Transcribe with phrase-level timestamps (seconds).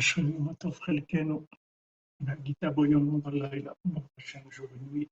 [0.00, 1.46] Chelkenu,
[2.44, 3.74] Gita Boyom Balayla,
[4.16, 5.10] Hachem jour et nuit.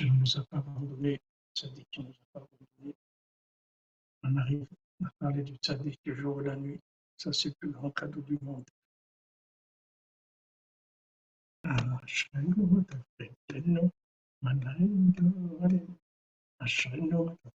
[0.00, 1.20] Nous a pas abandonné,
[1.54, 2.94] Tzadik nous a abandonné.
[4.22, 4.66] On arrive
[5.04, 5.56] à parler du
[6.04, 6.80] du jour et la nuit.
[7.16, 8.64] Ça, c'est le plus grand cadeau du monde.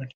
[0.00, 0.06] La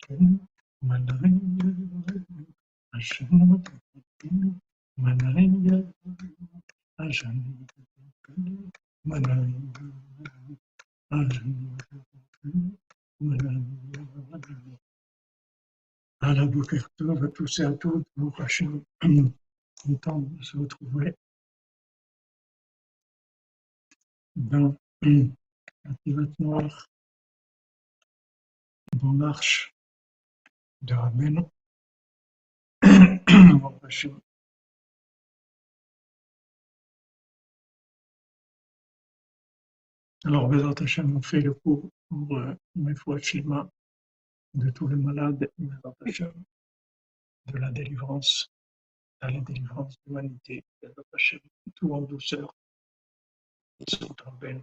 [16.46, 18.82] Boker Tov, à tous et à toutes, pour Hachem,
[19.82, 21.14] content de se retrouver
[24.34, 26.88] dans la noire,
[28.96, 29.73] dans l'arche
[33.82, 34.20] Hachem.
[40.24, 42.38] Alors, Bezat Hachem, fait le cours pour
[42.74, 43.70] mes fois Shema
[44.54, 46.44] de tous les malades, Bezat Hachem,
[47.46, 48.50] de la délivrance,
[49.20, 51.40] à la délivrance de l'humanité, Bezat Hachem,
[51.74, 52.54] tout en douceur,
[53.88, 54.62] sur Rabbeinu.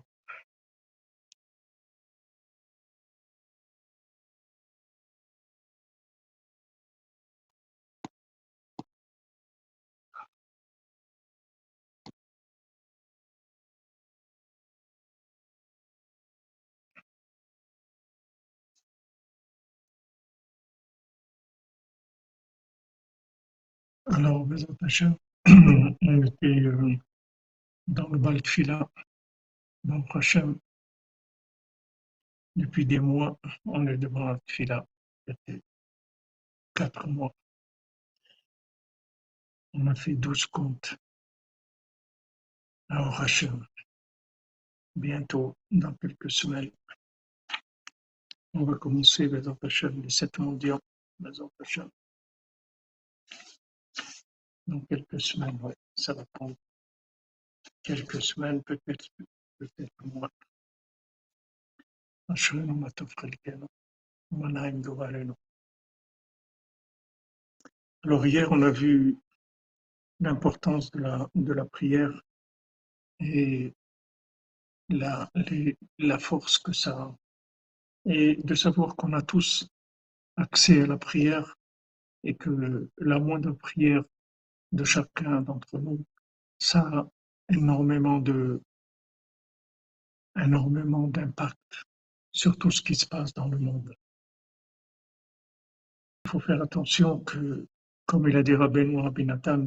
[24.14, 26.98] Alors, Bezat Hachem, on était euh,
[27.88, 28.90] dans le bal Tfila,
[29.86, 30.60] dans Hachem,
[32.58, 34.86] depuis des mois, on est devant la Tfila,
[35.26, 35.62] c'était
[36.76, 37.34] quatre mois.
[39.74, 40.98] On a fait douze comptes.
[42.90, 43.66] Alors, Hachem,
[44.98, 46.72] bientôt, dans quelques semaines,
[48.54, 50.82] on va commencer, Bezat Hachem, les sept mondiaux,
[51.18, 51.48] Bezat.
[54.72, 56.56] Dans quelques semaines, ouais, ça va prendre
[57.84, 59.06] quelques semaines, peut-être
[59.58, 60.30] peut-être moins.
[64.32, 65.36] Dorim.
[68.04, 69.18] Alors hier, on a vu
[70.22, 72.22] l'importance de la, de la prière
[73.20, 73.74] et
[74.88, 77.16] la, les- la force que ça a.
[78.06, 79.68] Et de savoir qu'on a tous
[80.38, 81.58] accès à la prière
[82.24, 84.06] et que la moindre prière
[84.72, 86.04] de chacun d'entre nous,
[86.60, 87.08] ça a
[87.50, 88.62] énormément de,
[90.36, 91.84] énormément d'impact
[92.32, 93.94] sur tout ce qui se passe dans le monde.
[96.26, 97.68] Il faut faire attention que,
[98.06, 99.66] comme il a dit Rabbeinu Rabbi Nathan,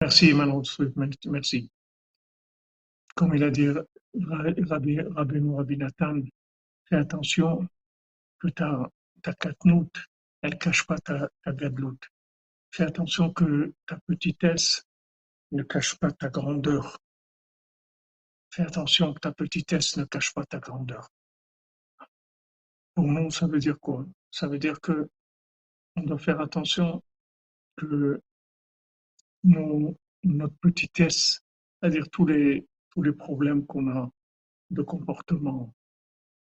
[0.00, 0.32] merci
[0.64, 0.96] Swift,
[1.26, 1.70] merci.
[3.14, 3.68] Comme il a dit
[4.14, 6.20] Rabbeinu Rabbi Nathan,
[6.84, 7.66] fais attention
[8.38, 8.90] que ta,
[9.22, 9.90] ta katnout,
[10.42, 11.52] elle cache pas ta, ta.
[12.70, 14.84] Fais attention que ta petitesse
[15.52, 16.98] ne cache pas ta grandeur.
[18.50, 21.08] Fais attention que ta petitesse ne cache pas ta grandeur.
[22.94, 24.06] Pour nous, ça veut dire quoi?
[24.30, 25.08] Ça veut dire que
[25.96, 27.02] on doit faire attention
[27.76, 28.20] que
[29.44, 31.40] nos- notre petitesse,
[31.80, 34.10] c'est-à-dire tous les, tous les problèmes qu'on a
[34.70, 35.74] de comportement,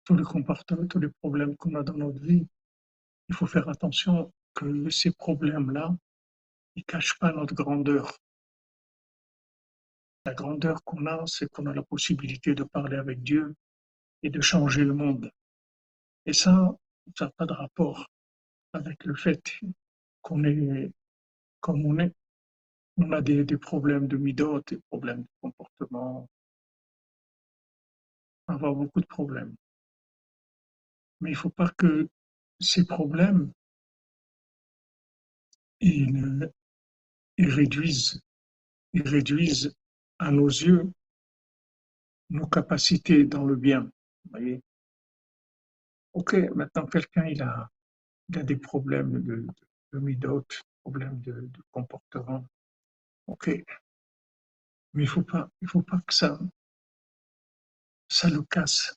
[0.05, 2.47] tous les comportements, tous les problèmes qu'on a dans notre vie,
[3.31, 5.97] il faut faire attention que ces problèmes-là,
[6.75, 8.19] ils cachent pas notre grandeur.
[10.25, 13.55] La grandeur qu'on a, c'est qu'on a la possibilité de parler avec Dieu
[14.25, 15.31] et de changer le monde.
[16.27, 16.77] Et ça,
[17.17, 18.09] ça n'a pas de rapport
[18.73, 19.61] avec le fait
[20.23, 20.91] qu'on est
[21.61, 22.13] comme on est.
[22.97, 26.29] On a des, des problèmes de midot, des problèmes de comportement,
[28.49, 29.55] on va avoir beaucoup de problèmes.
[31.21, 32.09] Mais il ne faut pas que
[32.61, 33.53] ces problèmes
[35.81, 36.51] ils,
[37.39, 38.21] réduisent,
[38.93, 39.75] ils réduisent
[40.19, 40.91] à nos yeux
[42.29, 43.91] nos capacités dans le bien.
[44.31, 44.63] Voyez
[46.13, 47.69] Ok, maintenant quelqu'un il a,
[48.29, 49.47] il a des problèmes de,
[49.93, 50.45] de midot,
[50.83, 52.47] problèmes de, de comportement.
[53.27, 53.49] Ok,
[54.95, 56.39] mais il faut pas, il faut pas que ça,
[58.09, 58.95] ça le casse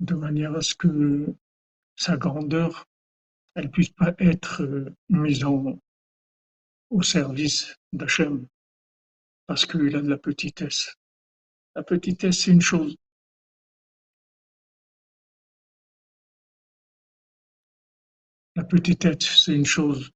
[0.00, 1.34] de manière à ce que
[1.98, 2.86] sa grandeur,
[3.54, 5.78] elle puisse pas être euh, mise en,
[6.90, 8.46] au service d'Hachem
[9.46, 10.94] parce qu'il a de la petitesse.
[11.74, 12.96] La petitesse, c'est une chose.
[18.54, 20.10] La petitesse, c'est une chose.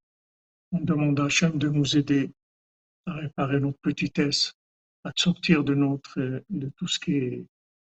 [0.71, 2.31] On demande à Hachem de nous aider
[3.07, 4.53] à réparer notre petitesse,
[5.03, 7.47] à sortir de notre, de tout ce qui est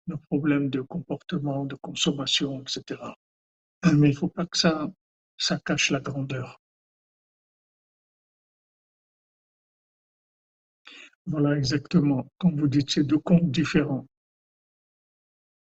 [0.06, 3.00] nos problèmes de comportement, de consommation, etc.
[3.84, 4.90] Mais il ne faut pas que ça,
[5.36, 6.62] ça cache la grandeur.
[11.24, 12.30] Voilà exactement.
[12.36, 14.06] Comme vous dites, c'est deux comptes différents.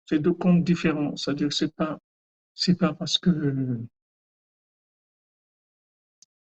[0.08, 1.16] C'est deux comptes différents.
[1.16, 2.00] C'est-à-dire c'est pas,
[2.56, 3.80] c'est pas parce que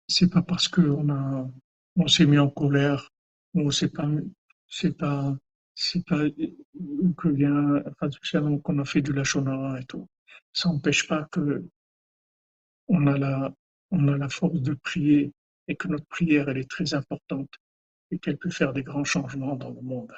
[0.09, 1.49] c'est pas parce qu'on a,
[1.97, 3.09] on s'est mis en colère,
[3.55, 4.09] ou c'est pas,
[4.69, 5.37] c'est pas,
[5.75, 6.23] c'est pas
[7.17, 7.83] que vient,
[8.63, 10.07] qu'on a fait du lachonara et tout.
[10.53, 11.65] Ça n'empêche pas que
[12.89, 15.33] on a la, force de prier
[15.69, 17.51] et que notre prière, elle est très importante
[18.11, 20.13] et qu'elle peut faire des grands changements dans le monde.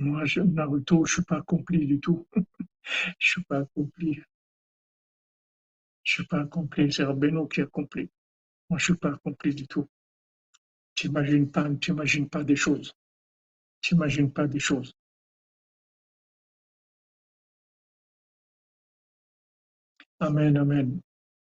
[0.00, 2.26] Moi, je, Naruto, je suis pas accompli du tout.
[3.18, 4.20] je suis pas accompli.
[6.04, 6.92] Je suis pas accompli.
[6.92, 8.10] C'est Rabbeinu qui est accompli.
[8.68, 9.88] Moi, je suis pas accompli du tout.
[11.02, 11.68] T'imagines pas,
[12.30, 12.94] pas des choses.
[13.80, 14.94] T'imagines pas des choses.
[20.20, 21.00] Amen, amen.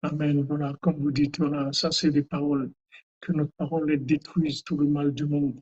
[0.01, 0.43] Amen.
[0.43, 2.71] Voilà, comme vous dites, voilà, ça c'est des paroles.
[3.19, 5.59] Que notre parole elle détruise tout le mal du monde.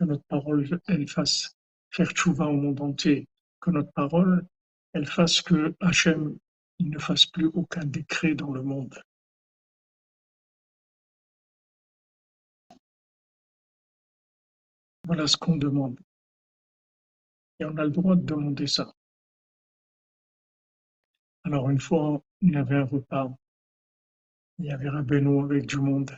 [0.00, 1.54] Que notre parole elle fasse
[1.90, 3.28] faire tchouva au monde entier.
[3.60, 4.46] Que notre parole
[4.94, 6.38] elle fasse que Hachem
[6.78, 8.98] il ne fasse plus aucun décret dans le monde.
[15.12, 16.00] Voilà ce qu'on demande.
[17.60, 18.94] Et on a le droit de demander ça.
[21.44, 23.30] Alors une fois, il y avait un repas,
[24.58, 26.16] il y avait un Benoît avec du monde.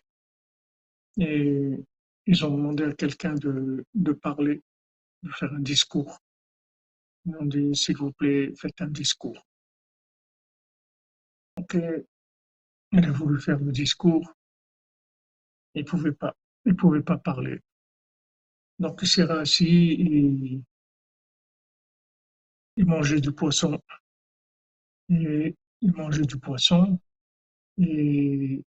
[1.16, 1.76] Et
[2.26, 4.62] ils ont demandé à quelqu'un de, parler,
[5.24, 6.16] de faire un discours.
[7.26, 9.44] Ils ont dit, s'il vous plaît, faites un discours.
[11.56, 11.76] Donc,
[12.92, 14.32] il a voulu faire le discours.
[15.74, 16.36] Il pouvait pas.
[16.64, 17.60] Il pouvait pas parler.
[18.78, 20.60] Donc, il s'est assis et
[22.76, 23.80] il mangeait du poisson.
[25.08, 26.98] Et il mangeait du poisson
[27.78, 28.62] et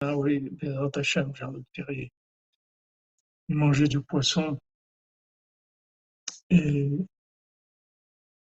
[0.00, 2.10] ah oui, Bézat Hachem, Jean luc Terrier.
[3.48, 4.58] Il mangeait du poisson
[6.50, 6.90] et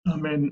[0.05, 0.51] Amen.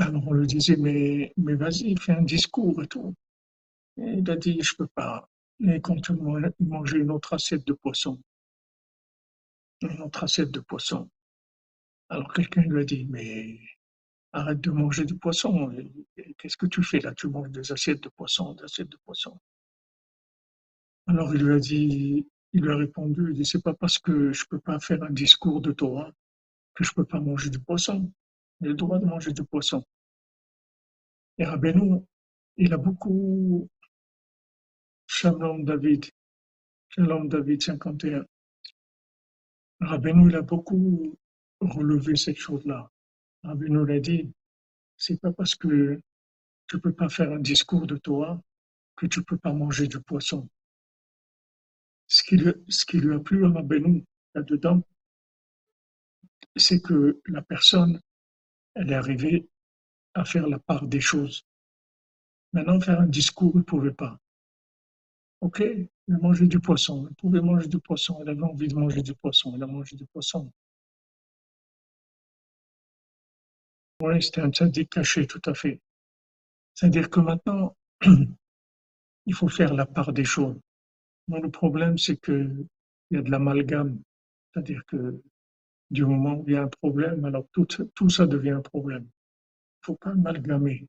[0.00, 3.14] Alors on lui disait, mais, mais vas-y, fais un discours et tout.
[3.98, 5.28] Il a dit, je peux pas.
[5.60, 6.16] Et quand il
[6.66, 8.18] mangeait une autre assiette de poisson.
[9.82, 11.10] Une autre assiette de poisson.
[12.08, 13.60] Alors quelqu'un lui a dit, mais
[14.32, 15.70] arrête de manger du poisson.
[16.38, 17.12] Qu'est-ce que tu fais là?
[17.14, 19.38] Tu manges des assiettes de poisson, des assiettes de poisson.
[21.08, 24.32] Alors il lui a dit, il lui a répondu, il dit, c'est pas parce que
[24.32, 26.10] je peux pas faire un discours de Torah
[26.74, 28.10] que je peux pas manger du poisson.
[28.60, 29.84] Le droit de manger du poisson.
[31.38, 32.02] Et Rabbeinu,
[32.56, 33.68] il a beaucoup,
[35.06, 36.04] Shalom David,
[36.90, 38.24] Shalom David 51.
[39.80, 41.18] Rabbeinu, il a beaucoup
[41.60, 42.90] relevé cette chose-là.
[43.44, 44.30] Rabbeinu l'a dit,
[44.96, 45.98] c'est pas parce que
[46.66, 48.40] tu peux pas faire un discours de toi
[48.96, 50.46] que tu peux pas manger du poisson.
[52.06, 54.82] Ce qui lui, ce qui lui a plu à Rabbeinu, là-dedans,
[56.56, 58.00] c'est que la personne,
[58.74, 59.48] elle est arrivée
[60.14, 61.44] à faire la part des choses.
[62.52, 64.18] Maintenant, faire un discours, il ne pouvait pas.
[65.40, 69.02] Ok, a mangé du poisson, il pouvait manger du poisson, elle avait envie de manger
[69.02, 70.52] du poisson, elle a mangé du poisson.
[74.02, 75.80] Oui, c'était un tzaddik caché, tout à fait.
[76.74, 77.76] C'est-à-dire que maintenant,
[79.26, 80.58] il faut faire la part des choses.
[81.28, 82.66] Mais le problème, c'est qu'il
[83.10, 84.00] y a de l'amalgame.
[84.52, 85.22] C'est-à-dire que
[85.90, 89.02] du moment où il y a un problème, alors tout, tout ça devient un problème.
[89.02, 90.86] Il ne faut pas amalgamer.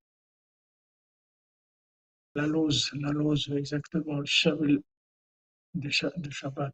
[2.35, 4.81] La lose, la lose, exactement, le shavel
[5.73, 6.73] de, Shabbat.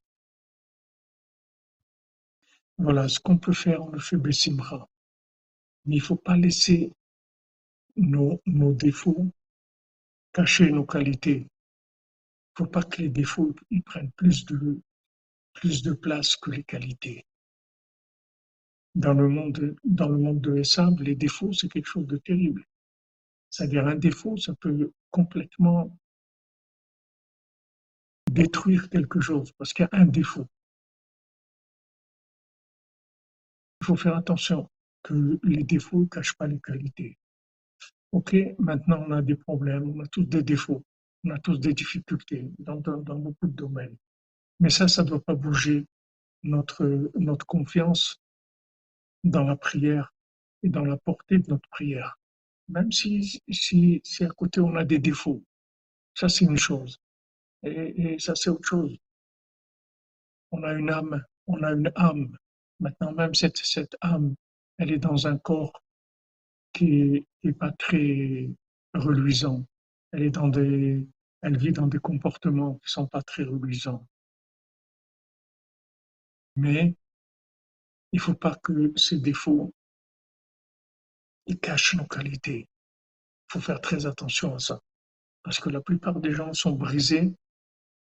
[2.77, 4.87] Voilà, ce qu'on peut faire, on le fait Bessimra.
[5.85, 6.91] Mais il ne faut pas laisser
[7.95, 9.31] nos, nos défauts,
[10.33, 11.37] cacher nos qualités.
[11.39, 14.79] Il ne faut pas que les défauts ils prennent plus de,
[15.53, 17.26] plus de place que les qualités.
[18.97, 22.65] Dans le monde, dans le monde de l'ESAB, les défauts, c'est quelque chose de terrible.
[23.51, 25.95] C'est-à-dire un défaut, ça peut complètement
[28.31, 30.47] détruire quelque chose parce qu'il y a un défaut.
[33.81, 34.67] Il faut faire attention
[35.03, 37.19] que les défauts ne cachent pas les qualités.
[38.13, 40.83] Ok, maintenant on a des problèmes, on a tous des défauts,
[41.23, 43.95] on a tous des difficultés dans, dans, beaucoup de domaines.
[44.59, 45.85] Mais ça, ça ne doit pas bouger
[46.41, 48.19] notre, notre confiance
[49.23, 50.13] dans la prière
[50.63, 52.17] et dans la portée de notre prière.
[52.69, 55.43] Même si, si, si à côté on a des défauts,
[56.13, 56.99] ça c'est une chose.
[57.63, 58.97] Et, ça c'est autre chose.
[60.51, 62.37] On a une âme, on a une âme.
[62.79, 64.35] Maintenant même cette, cette âme,
[64.77, 65.81] elle est dans un corps
[66.73, 68.49] qui n'est pas très
[68.93, 69.65] reluisant.
[70.11, 70.31] Elle
[71.43, 74.05] elle vit dans des comportements qui sont pas très reluisants.
[76.55, 76.95] Mais
[78.11, 79.73] il faut pas que ces défauts
[81.61, 82.67] cachent nos qualités.
[83.49, 84.81] Il faut faire très attention à ça.
[85.43, 87.33] Parce que la plupart des gens sont brisés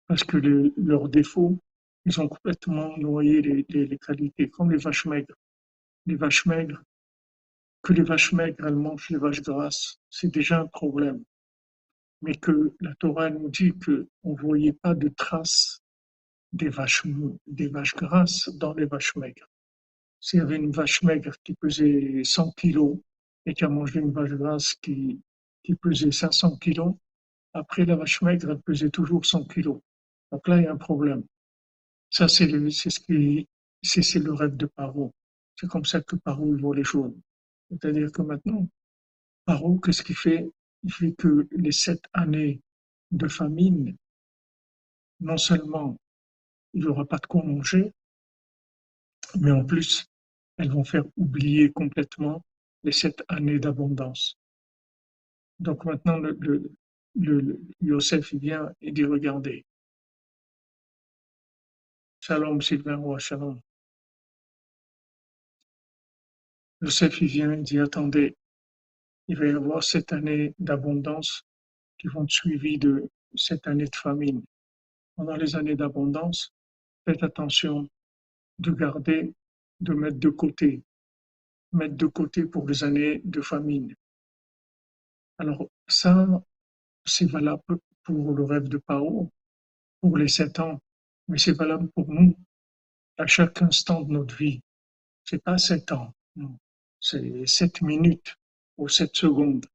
[0.07, 1.59] parce que leurs défauts,
[2.05, 5.35] ils ont complètement noyé les, les, qualités, comme les vaches maigres.
[6.07, 6.81] Les vaches maigres,
[7.83, 11.23] que les vaches maigres, elles mangent les vaches grasses, c'est déjà un problème.
[12.23, 15.79] Mais que la Torah nous dit qu'on ne voyait pas de traces
[16.51, 17.03] des vaches,
[17.45, 19.48] des vaches grasses dans les vaches maigres.
[20.19, 22.97] S'il y avait une vache maigre qui pesait 100 kilos
[23.45, 25.21] et qui a mangé une vache grasse qui,
[25.63, 26.95] qui pesait 500 kilos,
[27.53, 29.79] après la vache maigre, elle pesait toujours 100 kilos.
[30.31, 31.23] Donc là, il y a un problème.
[32.09, 33.47] Ça, c'est ce qui,
[33.81, 35.13] c'est le rêve de Paro.
[35.55, 37.15] C'est comme ça que Paro voit les choses.
[37.69, 38.67] C'est-à-dire que maintenant,
[39.45, 40.49] Paro, qu'est-ce qu'il fait?
[40.83, 42.61] Il fait que les sept années
[43.11, 43.95] de famine,
[45.19, 45.97] non seulement
[46.73, 47.91] il n'y aura pas de quoi manger,
[49.37, 50.05] mais en plus,
[50.57, 52.43] elles vont faire oublier complètement
[52.83, 54.37] les sept années d'abondance.
[55.59, 56.71] Donc maintenant, le,
[57.15, 59.65] le, Yosef vient et dit regardez.
[62.21, 63.59] Shalom Sylvain Roi, shalom.
[66.81, 68.37] Yosef il vient et dit attendez,
[69.27, 71.43] il va y avoir sept années d'abondance
[71.97, 74.43] qui vont être suivies de sept années de famine.
[75.15, 76.53] Pendant les années d'abondance,
[77.05, 77.89] faites attention
[78.59, 79.33] de garder,
[79.79, 80.83] de mettre de côté
[81.71, 83.95] mettre de côté pour les années de famine.
[85.37, 86.43] Alors ça,
[87.05, 89.31] c'est valable pour le rêve de Paro,
[90.01, 90.81] pour les sept ans,
[91.27, 92.35] mais c'est valable pour nous
[93.17, 94.61] à chaque instant de notre vie.
[95.23, 96.13] C'est pas sept ans,
[96.99, 98.35] c'est sept minutes
[98.77, 99.65] ou sept secondes.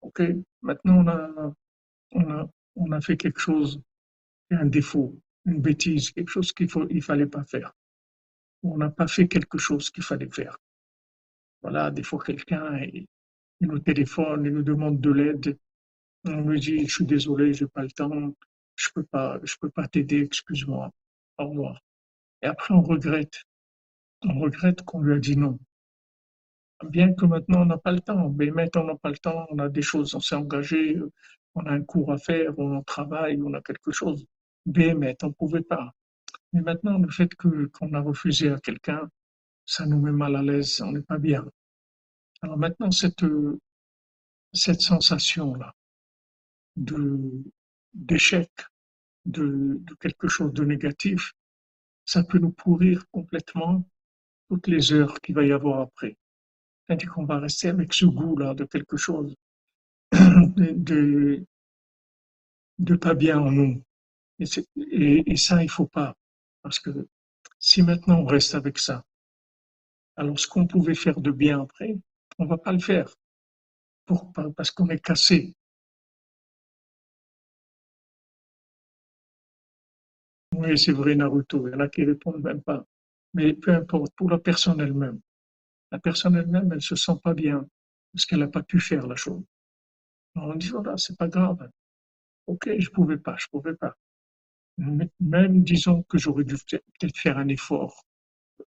[0.00, 0.22] Ok
[0.62, 1.54] Maintenant, on a,
[2.12, 3.80] on a, on a fait quelque chose,
[4.50, 5.14] un défaut,
[5.44, 7.74] une bêtise, quelque chose qu'il faut, il fallait pas faire.
[8.64, 10.58] On n'a pas fait quelque chose qu'il fallait faire.
[11.62, 12.80] Voilà, des fois quelqu'un
[13.60, 15.58] nous téléphone, il nous demande de l'aide.
[16.26, 18.34] On lui dit, je suis désolé, j'ai pas le temps,
[18.76, 20.90] je peux pas, je peux pas t'aider, excuse-moi,
[21.38, 21.80] au revoir.
[22.42, 23.44] Et après, on regrette.
[24.22, 25.58] On regrette qu'on lui a dit non.
[26.88, 28.30] Bien que maintenant, on n'a pas le temps.
[28.30, 30.98] Mais maintenant, on n'a pas le temps, on a des choses, on s'est engagé,
[31.54, 34.26] on a un cours à faire, on travaille, on a quelque chose.
[34.66, 35.94] Mais on ne pouvait pas.
[36.54, 39.10] Mais maintenant, le fait que, qu'on a refusé à quelqu'un,
[39.66, 41.44] ça nous met mal à l'aise, on n'est pas bien.
[42.42, 43.24] Alors maintenant, cette,
[44.52, 45.74] cette sensation-là
[46.76, 47.42] de,
[47.92, 48.50] d'échec,
[49.24, 51.32] de, de quelque chose de négatif,
[52.06, 53.84] ça peut nous pourrir complètement
[54.48, 56.16] toutes les heures qu'il va y avoir après.
[56.86, 59.34] C'est-à-dire qu'on va rester avec ce goût-là de quelque chose
[60.12, 61.44] de,
[62.78, 63.82] de, pas bien en nous.
[64.38, 66.14] Et, et, ça, il faut pas.
[66.64, 67.06] Parce que
[67.60, 69.04] si maintenant on reste avec ça,
[70.16, 71.96] alors, ce qu'on pouvait faire de bien après,
[72.38, 73.08] on va pas le faire.
[74.06, 75.54] Pourquoi Parce qu'on est cassé.
[80.56, 81.66] Oui, c'est vrai, Naruto.
[81.68, 82.84] Il y en a qui répondent même pas.
[83.34, 85.20] Mais peu importe, pour la personne elle-même.
[85.90, 87.66] La personne elle-même, elle se sent pas bien
[88.12, 89.42] parce qu'elle n'a pas pu faire la chose.
[90.36, 91.68] on dit, voilà, c'est pas grave.
[92.46, 93.96] Ok, je pouvais pas, je pouvais pas.
[94.78, 98.04] Même disons que j'aurais dû peut-être faire un effort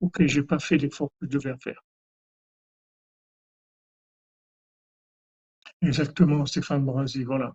[0.00, 1.82] Ok, j'ai pas fait l'effort que je devais faire.
[5.80, 7.54] Exactement, Stéphane Brasi, voilà.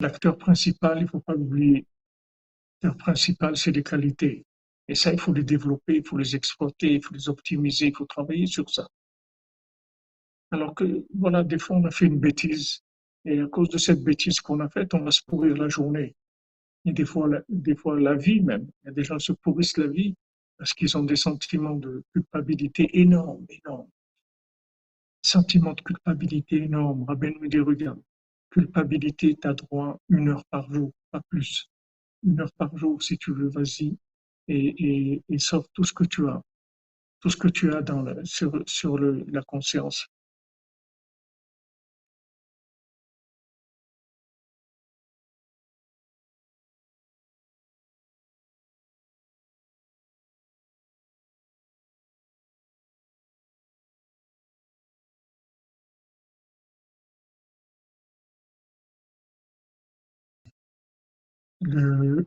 [0.00, 1.84] L'acteur principal, il ne faut pas l'oublier.
[2.82, 4.46] L'acteur principal, c'est les qualités.
[4.88, 7.96] Et ça, il faut les développer, il faut les exploiter, il faut les optimiser, il
[7.96, 8.88] faut travailler sur ça.
[10.50, 12.82] Alors que, voilà, des fois, on a fait une bêtise.
[13.26, 16.14] Et à cause de cette bêtise qu'on a faite, on va se pourrir la journée.
[16.84, 18.70] Et des fois, la, des fois, la vie même.
[18.82, 20.14] Il y a des gens qui se pourrissent la vie
[20.56, 23.90] parce qu'ils ont des sentiments de culpabilité énormes, énormes.
[25.22, 27.04] Sentiments de culpabilité énormes.
[27.04, 28.00] Rabbi nous dit, regarde,
[28.50, 31.68] culpabilité, tu as droit une heure par jour, pas plus.
[32.22, 33.98] Une heure par jour, si tu veux, vas-y,
[34.48, 36.40] et, et, et sors tout ce que tu as,
[37.20, 40.06] tout ce que tu as dans la, sur, sur le, la conscience.
[61.66, 62.24] Le,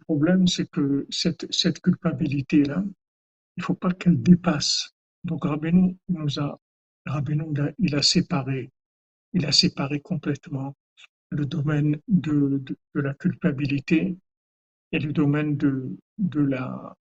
[0.00, 2.84] problème, c'est que cette, culpabilité-là,
[3.56, 4.90] il faut pas qu'elle dépasse.
[5.24, 6.60] Donc Rabbeinu nous a,
[7.06, 7.44] Rabbeinu,
[7.78, 8.70] il a séparé,
[9.32, 10.76] il a séparé complètement
[11.30, 12.62] le domaine de,
[12.94, 14.18] la culpabilité
[14.92, 15.96] et le domaine de,
[16.34, 16.94] la,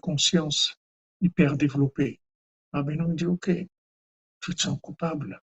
[0.00, 0.74] conscience
[1.20, 2.20] hyper développée.
[2.72, 3.50] Rabbeinu dit, OK,
[4.40, 5.40] tu te sens coupable.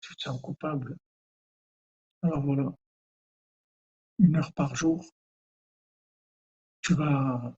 [0.00, 0.96] Tu te sens coupable.
[2.24, 2.74] Alors voilà,
[4.18, 5.04] une heure par jour,
[6.80, 7.54] tu vas,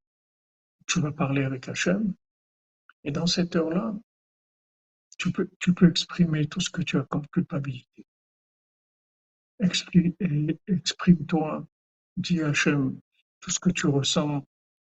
[0.88, 2.12] tu vas parler avec Hachem,
[3.04, 3.94] et dans cette heure-là,
[5.18, 5.49] tu peux,
[5.88, 8.04] exprimer tout ce que tu as comme culpabilité.
[9.61, 11.64] Exprime-toi,
[12.16, 12.99] dis Hachem
[13.38, 14.44] tout ce que tu ressens,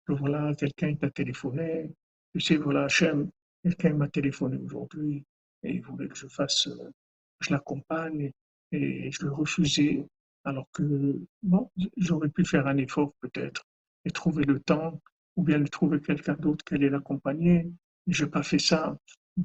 [0.08, 1.94] voilà, quelqu'un t'a téléphoné,
[2.32, 3.30] tu sais, voilà, Hachem,
[3.62, 5.26] quelqu'un m'a téléphoné aujourd'hui,
[5.64, 6.94] et il voulait que je fasse, euh,
[7.42, 8.32] je l'accompagne,
[8.72, 10.06] et je le refusais,
[10.44, 13.66] alors que bon, j'aurais pu faire un effort peut-être
[14.06, 15.02] et trouver le temps,
[15.36, 17.72] ou bien trouver quelqu'un d'autre qui allait l'accompagner.
[18.08, 18.98] Je n'ai pas fait ça.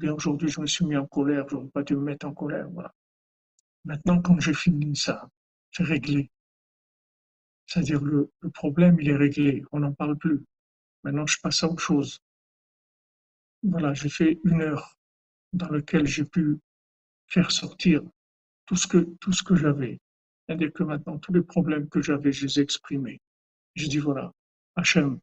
[0.03, 2.69] Aujourd'hui, je me suis mis en colère, je n'aurais pas dû me mettre en colère.
[2.69, 2.93] Voilà.
[3.83, 5.29] Maintenant, quand j'ai fini ça,
[5.71, 6.29] c'est réglé.
[7.65, 10.43] C'est-à-dire le, le problème, il est réglé, on n'en parle plus.
[11.03, 12.19] Maintenant, je passe à autre chose.
[13.63, 14.95] Voilà, j'ai fait une heure
[15.53, 16.59] dans laquelle j'ai pu
[17.27, 18.03] faire sortir
[18.71, 19.99] tout ce que, tout ce que j'avais.
[20.47, 23.19] C'est-à-dire que maintenant, tous les problèmes que j'avais, je les ai exprimés.
[23.75, 24.31] Je dis voilà,
[24.77, 25.19] Hachem,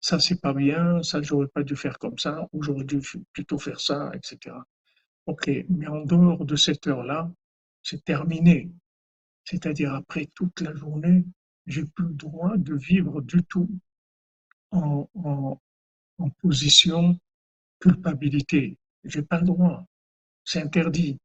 [0.00, 3.00] ça c'est pas bien, ça j'aurais pas dû faire comme ça, ou j'aurais dû
[3.32, 4.64] plutôt faire ça, etc.
[5.26, 7.30] Ok, mais en dehors de cette heure-là,
[7.84, 8.68] c'est terminé.
[9.44, 11.24] C'est-à-dire après toute la journée,
[11.68, 13.70] j'ai plus le droit de vivre du tout
[14.72, 15.60] en, en,
[16.18, 17.16] en position
[17.78, 18.76] culpabilité.
[19.04, 19.86] J'ai pas le droit.
[20.44, 21.16] C'est interdit.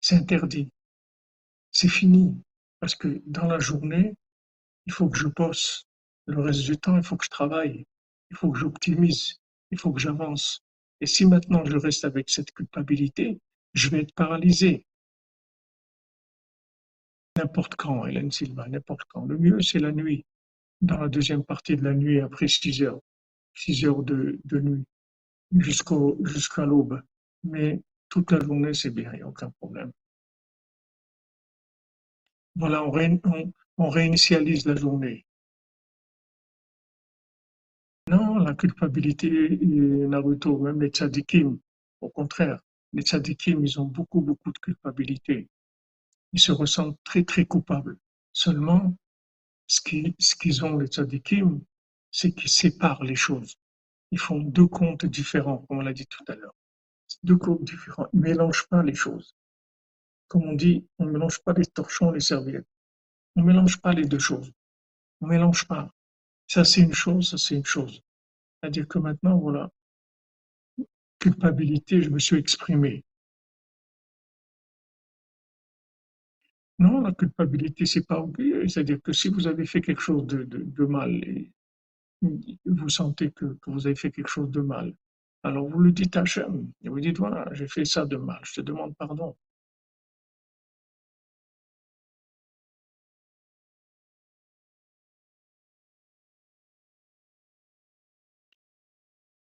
[0.00, 0.72] C'est interdit
[1.72, 2.36] c'est fini.
[2.80, 4.14] Parce que dans la journée,
[4.86, 5.86] il faut que je bosse.
[6.26, 7.86] Le reste du temps, il faut que je travaille.
[8.30, 9.36] Il faut que j'optimise.
[9.70, 10.62] Il faut que j'avance.
[11.00, 13.40] Et si maintenant je reste avec cette culpabilité,
[13.74, 14.86] je vais être paralysé.
[17.36, 19.24] N'importe quand, Hélène Silva, n'importe quand.
[19.24, 20.24] Le mieux, c'est la nuit.
[20.80, 23.00] Dans la deuxième partie de la nuit, après 6 heures.
[23.54, 24.84] 6 heures de, nuit.
[25.56, 27.00] Jusqu'au, jusqu'à l'aube.
[27.44, 29.92] Mais toute la journée, c'est bien, il n'y a aucun problème.
[32.56, 35.24] Voilà, on, ré, on, on réinitialise la journée.
[38.08, 41.58] Non, la culpabilité, Naruto, même les tzadikim,
[42.00, 42.60] au contraire,
[42.92, 45.48] les tzadikim, ils ont beaucoup, beaucoup de culpabilité.
[46.32, 47.96] Ils se ressentent très, très coupables.
[48.32, 48.94] Seulement,
[49.66, 51.62] ce qu'ils ont, les tzadikim,
[52.10, 53.54] c'est qu'ils séparent les choses.
[54.10, 56.54] Ils font deux comptes différents, comme on l'a dit tout à l'heure.
[57.22, 58.08] Deux comptes différents.
[58.12, 59.34] Ils mélangent pas les choses
[60.32, 62.66] comme on dit, on ne mélange pas les torchons et les serviettes.
[63.36, 64.50] On ne mélange pas les deux choses.
[65.20, 65.92] On ne mélange pas.
[66.48, 68.00] Ça, c'est une chose, ça, c'est une chose.
[68.56, 69.70] C'est-à-dire que maintenant, voilà,
[71.18, 73.04] culpabilité, je me suis exprimé.
[76.78, 78.26] Non, la culpabilité, c'est pas.
[78.68, 81.52] C'est-à-dire que si vous avez fait quelque chose de, mal et
[82.64, 84.94] vous sentez que, que, vous avez fait quelque chose de mal,
[85.42, 86.72] alors vous le dites à Hachem.
[86.82, 89.36] Et vous dites, voilà, j'ai fait ça de mal, je te demande pardon.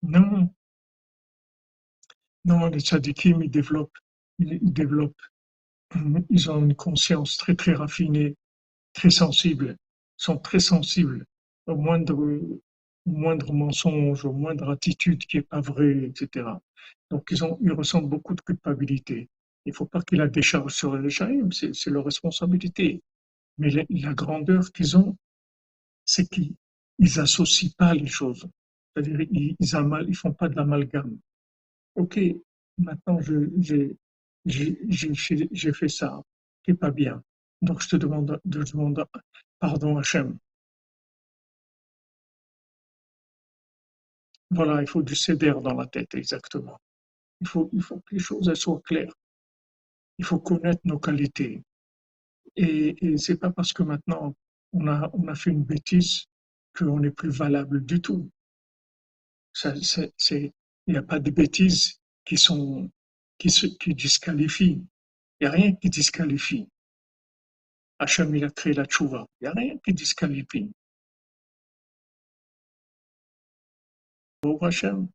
[0.08, 0.48] Non,
[2.46, 3.98] non, les tzadikim, ils développent,
[4.38, 5.20] ils développent,
[6.30, 8.34] ils ont une conscience très très raffinée,
[8.94, 9.76] très sensible,
[10.16, 11.26] sont très sensibles
[11.66, 12.40] au moindre,
[13.04, 16.48] moindre mensonge, au moindre attitude qui est pas vraie, etc.
[17.10, 19.28] Donc ils ont, ils ressentent beaucoup de culpabilité.
[19.66, 23.02] Il faut pas qu'ils la déchargent sur les Jaïm, c'est leur responsabilité.
[23.58, 25.18] Mais la, la grandeur qu'ils ont,
[26.06, 26.54] c'est qu'ils
[26.98, 28.48] ils associent pas les choses.
[29.02, 29.56] C'est-à-dire, ils,
[30.08, 31.18] ils font pas de l'amalgame.
[31.94, 32.18] ok,
[32.78, 33.96] maintenant j'ai,
[35.72, 36.22] fait ça,
[36.62, 37.22] qui est pas bien.
[37.62, 38.40] Donc je te demande,
[39.58, 40.38] pardon Hachem.
[44.50, 46.80] Voilà, il faut du cédère dans la tête, exactement.
[47.40, 49.12] Il faut, que les choses soient claires.
[50.18, 51.62] Il faut connaître nos qualités.
[52.56, 54.34] Et, et c'est pas parce que maintenant
[54.72, 56.24] on a, on a fait une bêtise
[56.76, 58.30] qu'on n'est plus valable du tout.
[59.64, 60.52] Il
[60.86, 62.90] n'y a pas de bêtises qui sont,
[63.38, 64.84] qui qui disqualifient.
[65.40, 66.68] Il n'y a rien qui disqualifie.
[67.98, 69.26] Hachem, il a créé la tchouva.
[69.40, 70.70] Il n'y a rien qui disqualifie.
[74.40, 75.08] Pour Hachem,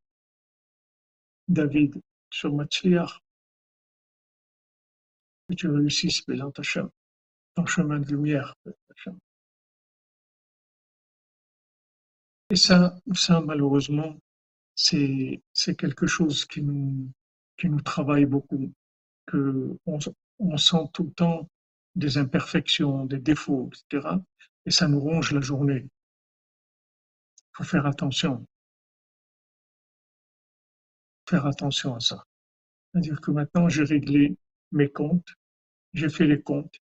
[1.47, 3.19] David, sur Matzliach,
[5.47, 6.89] que tu réussisses, présente Hachem,
[7.55, 8.53] ton chemin de lumière.
[12.49, 14.19] Et ça, ça malheureusement,
[14.75, 15.41] c'est
[15.77, 18.71] quelque chose qui nous travaille beaucoup,
[19.25, 19.99] que on,
[20.39, 21.49] on sent tout le temps
[21.95, 24.15] des imperfections, des défauts, etc.
[24.65, 25.85] Et ça nous ronge la journée.
[27.37, 28.45] Il faut faire attention.
[31.29, 32.25] Faire attention à ça.
[32.91, 34.35] C'est-à-dire que maintenant, j'ai réglé
[34.71, 35.33] mes comptes,
[35.93, 36.75] j'ai fait les comptes,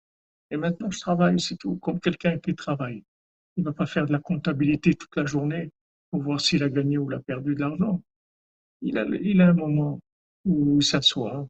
[0.51, 3.05] et maintenant je travaille, c'est tout, comme quelqu'un qui travaille.
[3.57, 5.71] Il ne va pas faire de la comptabilité toute la journée
[6.11, 8.03] pour voir s'il a gagné ou il a perdu de l'argent.
[8.83, 10.01] Il a, un moment
[10.45, 11.49] où il s'assoit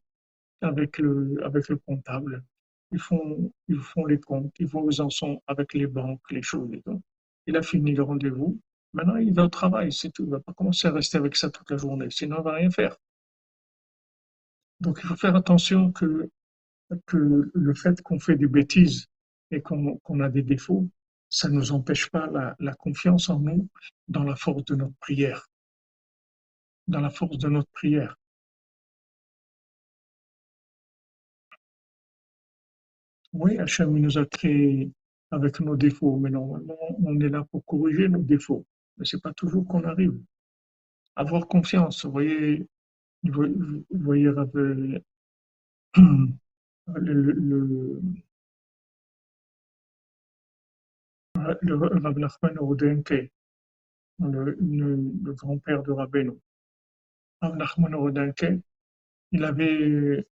[0.61, 1.37] avec le,
[1.85, 2.43] comptable.
[2.91, 3.51] Ils font,
[4.07, 6.69] les comptes, ils vont aux en sont avec les banques, les choses.
[7.47, 8.59] Il a fini le rendez-vous.
[8.93, 10.23] Maintenant, il va au travail, c'est tout.
[10.23, 12.43] Il ne va pas commencer à rester avec ça toute la journée, sinon il ne
[12.43, 12.97] va rien faire.
[14.81, 16.29] Donc, il faut faire attention que,
[17.13, 19.07] le fait qu'on fait des bêtises
[19.51, 20.89] et qu'on a des défauts,
[21.31, 23.67] ça ne nous empêche pas la, confiance en nous
[24.07, 25.47] dans la force de notre prière.
[26.87, 28.17] Dans la force de notre prière.
[33.33, 34.91] Oui, Hachem nous a créés
[35.31, 38.65] avec nos défauts, mais normalement, on est là pour corriger nos défauts.
[38.97, 40.19] Mais c'est pas toujours qu'on arrive.
[41.15, 42.67] Avoir confiance, vous voyez,
[43.23, 44.53] vous voyez avec
[46.87, 48.01] le,
[51.61, 53.31] le Nachman Rodenke,
[54.19, 56.37] le, grand-père de Rabbeinu.
[57.41, 58.33] Rav Nachman
[59.33, 60.27] il avait,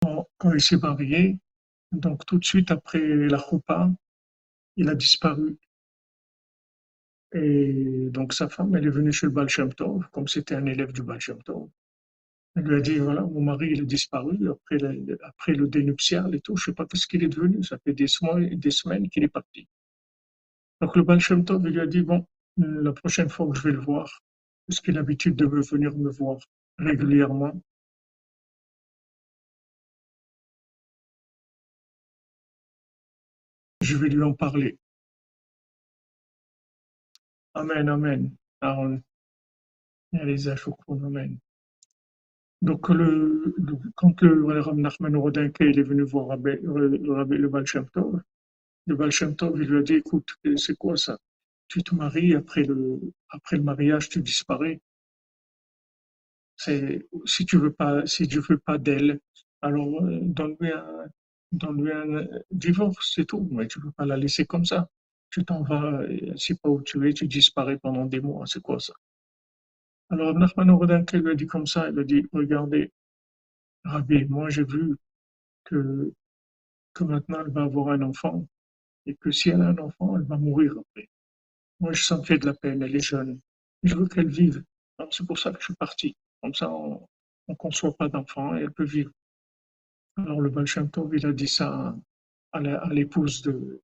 [0.00, 1.38] quand il s'est marié,
[1.92, 3.90] donc tout de suite après la choupa,
[4.76, 5.58] il a disparu.
[7.32, 10.64] Et donc sa femme, elle est venue chez le Baal Shem Tov, comme c'était un
[10.66, 11.68] élève du Baal Shem Tov.
[12.58, 14.78] Elle lui a dit, voilà, mon mari, il a disparu après,
[15.22, 18.08] après le dénuptial et tout, je sais pas ce qu'il est devenu, ça fait des
[18.08, 19.68] semaines, des semaines qu'il est parti.
[20.80, 23.78] Donc le Baal Tov, lui a dit, bon, la prochaine fois que je vais le
[23.78, 24.24] voir,
[24.66, 26.38] parce qu'il a l'habitude de venir me voir
[26.78, 27.62] régulièrement,
[33.82, 34.78] je vais lui en parler.
[37.54, 38.36] Amen, amen.
[38.60, 39.02] Aaron.
[40.12, 41.38] Amen.
[42.62, 47.66] Donc, le, le, quand le Ram Nachman Rodinke est venu voir Rabbi, le, le Baal
[47.66, 48.20] Shem Tov,
[48.86, 51.18] le Baal Tov, il lui a dit, écoute, c'est quoi ça?
[51.68, 54.80] Tu te maries, après le, après le mariage, tu disparais.
[56.56, 59.20] C'est, si tu veux pas, si tu veux pas d'elle,
[59.62, 61.06] alors euh, donne-lui un,
[61.52, 63.48] donne-lui un divorce, c'est tout.
[63.50, 64.88] Mais tu peux pas la laisser comme ça.
[65.30, 66.02] Tu t'en vas,
[66.36, 68.94] sait pas où tu es, tu disparais pendant des mois, c'est quoi ça?
[70.10, 72.92] Alors Nachman Rodinke lui a dit comme ça, il a dit, regardez,
[73.84, 74.96] Rabbi, moi j'ai vu
[75.64, 76.12] que,
[76.94, 78.46] que maintenant elle va avoir un enfant
[79.06, 81.08] et que si elle a un enfant, elle va mourir après.
[81.80, 83.40] Moi, je sens fait de la peine, elle est jeune.
[83.82, 84.62] Je veux qu'elle vive.
[85.10, 86.14] C'est pour ça que je suis parti.
[86.42, 87.06] Comme ça, on
[87.48, 89.10] ne conçoit pas d'enfant et elle peut vivre.
[90.16, 91.96] Alors le Baal Tov, il a dit ça
[92.52, 93.80] à l'épouse de,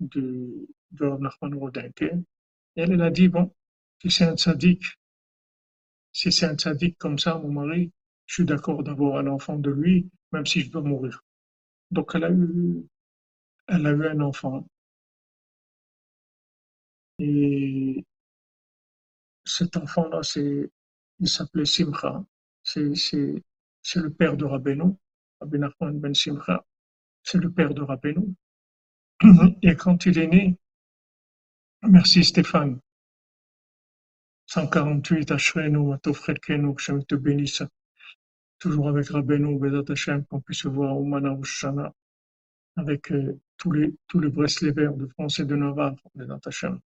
[0.00, 2.02] de, de Nachman Rodinke.
[2.02, 3.52] Et elle, elle a dit, bon,
[4.02, 4.84] si c'est un sadique,
[6.12, 7.92] si c'est un sadique comme ça, mon mari,
[8.26, 11.22] je suis d'accord d'avoir un enfant de lui, même si je dois mourir.
[11.90, 12.86] Donc elle a eu,
[13.68, 14.66] elle a eu un enfant.
[17.18, 18.04] Et
[19.44, 20.70] cet enfant-là, c'est,
[21.18, 22.24] il s'appelait Simcha.
[22.62, 23.42] C'est, c'est,
[23.82, 24.94] c'est le père de Rabbeinu,
[25.40, 25.58] Rabbi
[25.94, 26.64] ben Simcha.
[27.22, 28.34] C'est le père de Rabbeinu.
[29.62, 30.58] Et quand il est né,
[31.82, 32.80] merci Stéphane,
[34.52, 37.62] 148, Ashrenu, Atofredkenu, que te bénisse,
[38.58, 41.92] toujours avec Rabbeinu, Bezat Hashem, qu'on puisse voir au Mana Shana,
[42.76, 46.80] avec euh, tous les, tous les Breslevers de France et de Navarre, Bezat Hashem.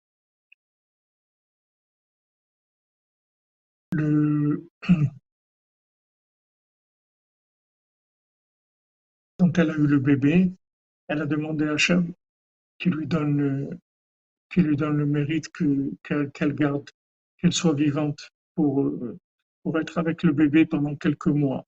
[3.93, 4.67] le,
[9.39, 10.51] quand elle a eu le bébé,
[11.07, 12.13] elle a demandé à Hachem
[12.79, 13.79] qu'il lui donne,
[14.49, 15.93] qu'il lui donne le mérite que,
[16.33, 16.89] qu'elle, garde,
[17.43, 18.89] qu'elle soit vivante pour,
[19.63, 21.67] pour être avec le bébé pendant quelques mois.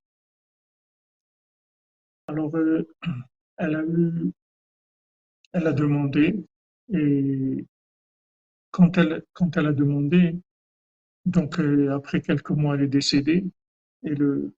[2.28, 2.88] Alors, euh,
[3.58, 4.32] elle a eu,
[5.52, 6.46] elle a demandé,
[6.94, 7.66] et
[8.72, 10.40] quand elle, quand elle a demandé,
[11.26, 13.44] donc euh, après quelques mois, elle est décédée,
[14.04, 14.54] et le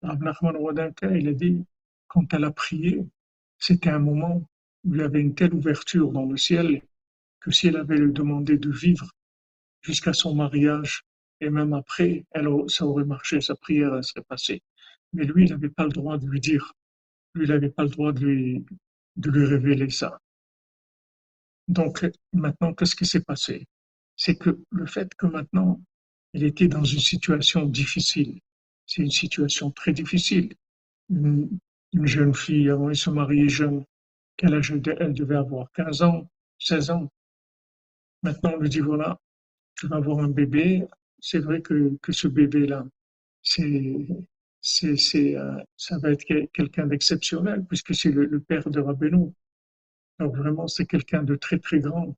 [0.00, 0.56] Rav Nachman
[1.02, 1.64] il a dit,
[2.08, 3.04] quand elle a prié,
[3.58, 4.48] c'était un moment
[4.84, 6.80] où il y avait une telle ouverture dans le ciel
[7.40, 9.15] que si elle avait demandé de vivre
[9.86, 11.04] jusqu'à son mariage,
[11.40, 12.24] et même après,
[12.68, 14.62] ça aurait marché, sa prière elle serait passée.
[15.12, 16.74] Mais lui, il n'avait pas le droit de lui dire
[17.36, 18.64] lui, il n'avait pas le droit de lui,
[19.16, 20.18] de lui révéler ça.
[21.68, 23.66] Donc maintenant, qu'est-ce qui s'est passé?
[24.16, 25.80] C'est que le fait que maintenant,
[26.32, 28.40] il était dans une situation difficile,
[28.86, 30.54] c'est une situation très difficile.
[31.10, 31.58] Une,
[32.02, 33.84] jeune fille, avant de se marier jeune,
[34.36, 35.70] quel âge elle devait avoir?
[35.72, 37.10] 15 ans, 16 ans.
[38.22, 39.18] Maintenant, on lui dit, voilà,
[39.76, 40.86] tu vas avoir un bébé.
[41.20, 42.86] C'est vrai que, que ce bébé-là,
[43.42, 44.06] c'est
[44.66, 49.32] c'est, c'est, euh, ça va être quelqu'un d'exceptionnel puisque c'est le, père de Rabbeinu.
[50.18, 52.16] Donc vraiment, c'est quelqu'un de très très grand.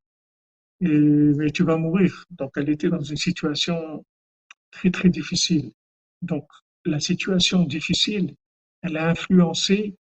[0.80, 2.24] Et, mais tu vas mourir.
[2.30, 4.04] Donc elle était dans une situation
[4.70, 5.72] très très difficile.
[6.22, 6.48] Donc
[6.86, 8.34] la situation difficile,
[8.82, 9.96] elle a influencé,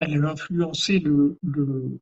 [0.00, 2.00] elle a influencé le, le,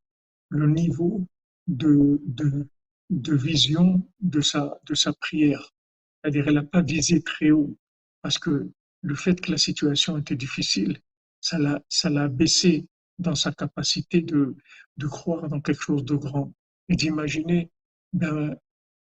[0.49, 1.27] le niveau
[1.67, 2.67] de, de,
[3.09, 5.73] de vision de sa, de sa prière.
[6.21, 7.77] C'est-à-dire, elle n'a pas visé très haut
[8.21, 8.69] parce que
[9.01, 10.99] le fait que la situation était difficile,
[11.39, 12.87] ça l'a, ça l'a baissé
[13.19, 14.55] dans sa capacité de,
[14.97, 16.53] de croire dans quelque chose de grand
[16.89, 17.69] et d'imaginer,
[18.13, 18.55] ben,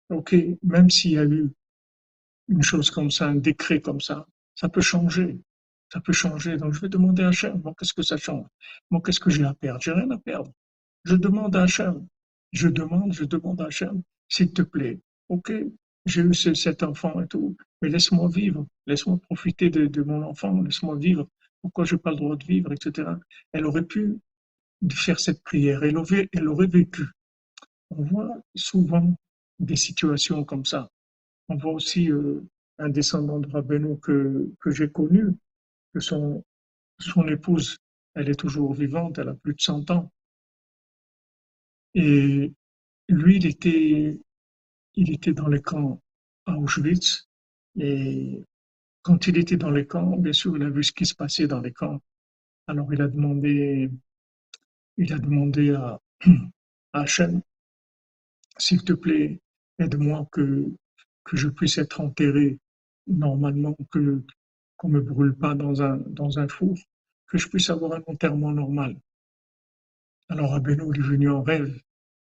[0.09, 1.49] ok, même s'il y a eu
[2.47, 5.39] une chose comme ça, un décret comme ça, ça peut changer.
[5.91, 6.57] Ça peut changer.
[6.57, 8.47] Donc je vais demander à Hachem, bon, qu'est-ce que ça change?
[8.89, 9.81] Moi, qu'est-ce que j'ai à perdre?
[9.81, 10.51] J'ai rien à perdre.
[11.03, 12.07] Je demande à Hachem.
[12.55, 15.51] Je demande, je demande à Hachem, s'il te plaît, ok,
[16.05, 20.95] j'ai eu cet enfant et tout, mais laisse-moi vivre, laisse-moi profiter de, mon enfant, laisse-moi
[20.95, 21.27] vivre,
[21.61, 23.09] pourquoi je n'ai pas le droit de vivre, etc.
[23.51, 24.19] Elle aurait pu
[24.89, 27.03] faire cette prière, elle aurait, elle aurait vécu.
[27.89, 29.13] On voit souvent
[29.59, 30.89] des situations comme ça.
[31.49, 32.41] On voit aussi euh,
[32.77, 35.25] un descendant de Rabbeinu que, que j'ai connu,
[35.93, 36.41] que son,
[36.99, 37.75] son épouse,
[38.13, 40.09] elle est toujours vivante, elle a plus de 100 ans.
[41.95, 42.53] Et
[43.09, 44.19] lui, il était
[44.95, 46.01] il était dans les camps
[46.45, 47.27] à Auschwitz
[47.77, 48.41] et
[49.01, 51.47] quand il était dans les camps, bien sûr, il a vu ce qui se passait
[51.47, 52.01] dans les camps.
[52.67, 53.91] Alors il a demandé,
[54.97, 55.99] il a demandé à,
[56.93, 57.41] à Hachem,
[58.57, 59.39] s'il te plaît,
[59.79, 60.65] aide-moi que,
[61.23, 62.57] que je puisse être enterré
[63.07, 64.23] normalement, que
[64.77, 66.75] qu'on me brûle pas dans un, dans un four,
[67.27, 68.97] que je puisse avoir un enterrement normal.
[70.27, 71.79] Alors Abeno est venu en rêve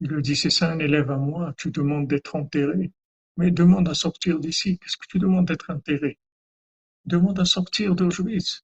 [0.01, 2.91] il lui dit, c'est ça un élève à moi, tu demandes d'être enterré,
[3.37, 4.79] mais demande à sortir d'ici.
[4.79, 6.19] Qu'est-ce que tu demandes d'être enterré?
[7.05, 8.63] Demande à sortir d'Auschwitz.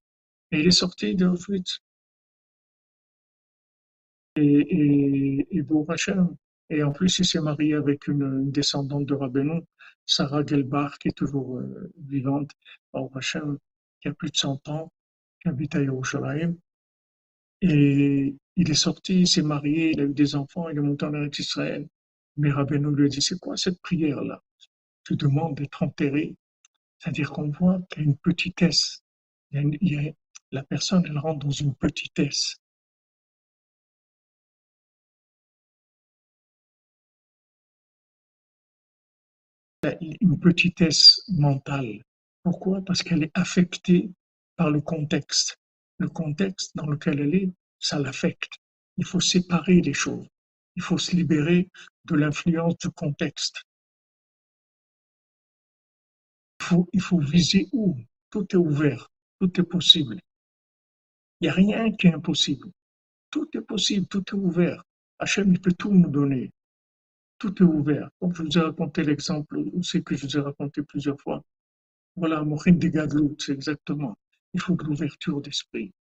[0.53, 1.81] Et il est sorti d'Auschwitz.
[4.37, 5.64] Et, et, et
[6.70, 9.62] Et en plus, il s'est marié avec une, descendante de Rabbeinu,
[10.05, 12.51] Sarah Gelbach, qui est toujours euh, vivante,
[12.92, 13.38] Baruch
[14.01, 14.92] qui a plus de 100 ans,
[15.40, 16.57] qui habite à Yerushalayim.
[17.62, 21.05] Et il est sorti, il s'est marié, il a eu des enfants, il est monté
[21.07, 21.88] en Eretz Israël.
[22.37, 24.42] Mais Rabbeinu lui a dit, c'est quoi cette prière-là?
[25.05, 26.37] Tu demandes d'être enterré.
[26.99, 29.03] C'est-à-dire qu'on voit qu'il y a une petitesse.
[30.53, 32.57] la personne, elle rentre dans une petitesse.
[40.21, 42.03] Une petitesse mentale.
[42.42, 42.83] Pourquoi?
[42.83, 44.11] Parce qu'elle est affectée
[44.57, 45.59] par le contexte
[45.99, 48.59] le contexte dans lequel elle est, ça l'affecte.
[48.97, 50.27] Il faut séparer les choses.
[50.77, 51.71] Il faut se libérer
[52.05, 53.62] de l'influence du contexte.
[56.93, 57.97] Il faut, viser où?
[58.31, 59.09] Tout est ouvert,
[59.41, 60.21] tout est possible.
[61.41, 62.71] Il n'y a rien qui est impossible.
[63.31, 64.83] Tout est possible, tout est ouvert.
[65.19, 66.51] Hachem, il peut tout nous donner.
[67.39, 68.11] Tout est ouvert.
[68.19, 71.43] Comme je vous ai raconté l'exemple, c'est que je vous ai raconté plusieurs fois.
[72.17, 74.17] Voilà, Mochin de Gadlout, c'est exactement
[74.57, 75.93] il faut de l'ouverture d'esprit.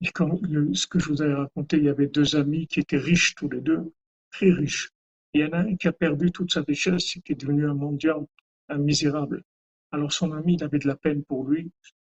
[0.00, 0.40] Et quand
[0.74, 3.48] ce que je vous avais raconté, il y avait deux amis qui étaient riches tous
[3.48, 3.92] les deux,
[4.30, 4.90] très riches.
[5.34, 7.74] il y en a un qui a perdu toute sa richesse, qui est devenu un
[7.74, 8.28] mendiant,
[8.68, 9.42] un misérable.
[9.90, 11.70] Alors son ami, il avait de la peine pour lui.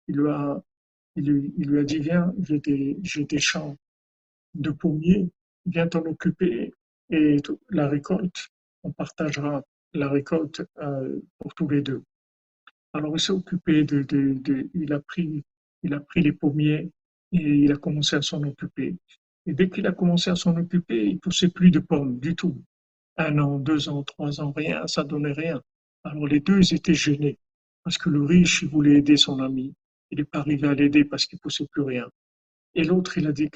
[0.08, 0.62] Il lui a,
[1.15, 1.26] il
[1.58, 3.76] lui, a dit, viens, j'ai des, j'ai des champs
[4.54, 5.30] de pommiers,
[5.65, 6.74] viens t'en occuper
[7.10, 7.38] et
[7.70, 8.50] la récolte,
[8.84, 9.63] on partagera
[9.94, 12.04] la récolte euh, pour tous les deux.
[12.94, 15.44] Alors il s'est occupé de, de, de- il a pris,
[15.84, 16.91] il a pris les pommiers
[17.32, 18.96] et il a commencé à s'en occuper.
[19.46, 22.62] Et dès qu'il a commencé à s'en occuper, il poussait plus de pommes du tout.
[23.17, 25.62] Un an, deux ans, trois ans, rien, ça donnait rien.
[26.04, 27.38] Alors les deux, ils étaient gênés
[27.84, 29.74] parce que le riche, il voulait aider son ami.
[30.12, 32.08] Il n'est pas arrivé à l'aider parce qu'il poussait plus rien.
[32.76, 33.50] Et l'autre, il a dit,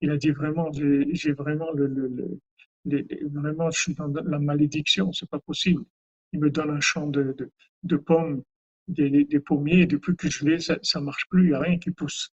[0.00, 2.38] il a dit vraiment, j'ai vraiment le,
[2.84, 5.84] vraiment, je suis dans la malédiction, c'est pas possible.
[6.32, 7.50] Il me donne un champ de, de,
[7.82, 8.42] de pommes,
[8.88, 11.60] des, des pommiers, et depuis que je l'ai, ça, ça marche plus, il n'y a
[11.60, 12.30] rien qui pousse.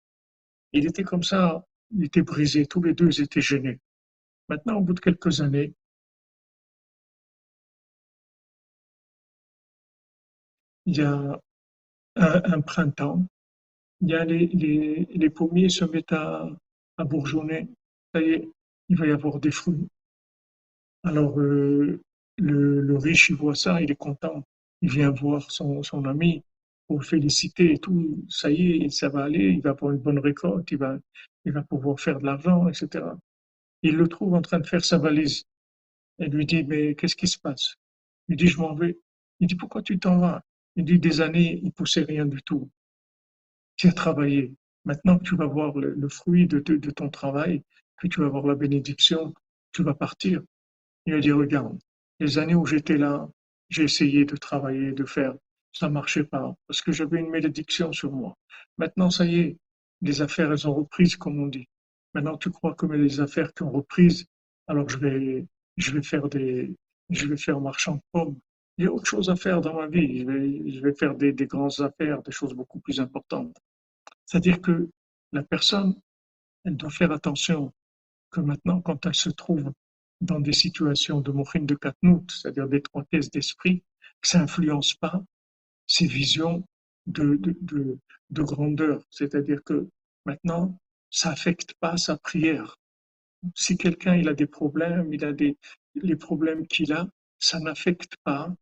[0.73, 3.79] Il était comme ça, il était brisé, tous les deux étaient gênés.
[4.49, 5.73] Maintenant, au bout de quelques années,
[10.85, 11.39] il y a
[12.15, 13.25] un, printemps,
[14.01, 16.49] il y a les, pommiers se mettent à,
[16.99, 17.67] bourgeonner.
[18.13, 18.49] Ça y est,
[18.89, 19.87] il va y avoir des fruits.
[21.03, 22.01] Alors, euh,
[22.37, 24.43] le, riche, il voit ça, il est content.
[24.81, 26.43] Il vient voir son ami
[27.01, 28.23] féliciter et tout.
[28.29, 30.97] Ça y est, ça va aller, il va avoir une bonne récolte, il va,
[31.45, 33.05] il va pouvoir faire de l'argent, etc.
[33.81, 35.43] Il le trouve en train de faire sa valise.
[36.19, 37.75] Elle lui dit, mais qu'est-ce qui se passe?
[38.29, 38.97] Il dit, je m'en vais.
[39.39, 40.43] Il dit, pourquoi tu t'en vas?
[40.75, 42.69] Il dit, des années, il poussait rien du tout.
[43.75, 44.53] Tu as travaillé.
[44.85, 47.63] Maintenant que tu vas voir le, fruit de, de ton travail,
[47.97, 49.33] que tu vas voir la bénédiction,
[49.71, 50.41] tu vas partir.
[51.05, 51.77] Il a dit, regarde,
[52.19, 53.29] les années où j'étais là,
[53.69, 55.35] j'ai essayé de travailler, de faire,
[55.73, 58.37] ça marchait pas, parce que j'avais une malédiction sur moi.
[58.77, 59.57] Maintenant, ça y est,
[60.01, 61.67] les affaires, elles ont repris, comme on dit.
[62.13, 64.25] Maintenant, tu crois que les affaires qui ont repris,
[64.67, 65.45] alors je vais,
[65.77, 66.75] je vais faire des,
[67.09, 68.39] je vais faire marchand de pommes.
[68.77, 70.19] Il y a autre chose à faire dans ma vie.
[70.19, 73.55] Je vais, je vais faire des, des grandes affaires, des choses beaucoup plus importantes.
[74.25, 74.89] C'est-à-dire que
[75.31, 75.95] la personne,
[76.63, 77.73] elle doit faire attention
[78.29, 79.71] que maintenant, quand elle se trouve
[80.21, 83.83] dans des situations de mourine de katnout, c'est-à-dire d'étroitesse d'esprit,
[84.21, 85.23] que ça n'influence pas
[85.87, 86.65] ses visions
[87.07, 87.97] de, de, de,
[88.29, 89.03] de grandeur.
[89.09, 89.87] C'est-à-dire que
[90.25, 90.77] maintenant,
[91.09, 92.77] ça affecte pas sa prière.
[93.55, 95.31] Si quelqu'un il a des problèmes, il a
[95.95, 97.07] les problèmes qu'il a,
[97.39, 98.53] ça n'affecte pas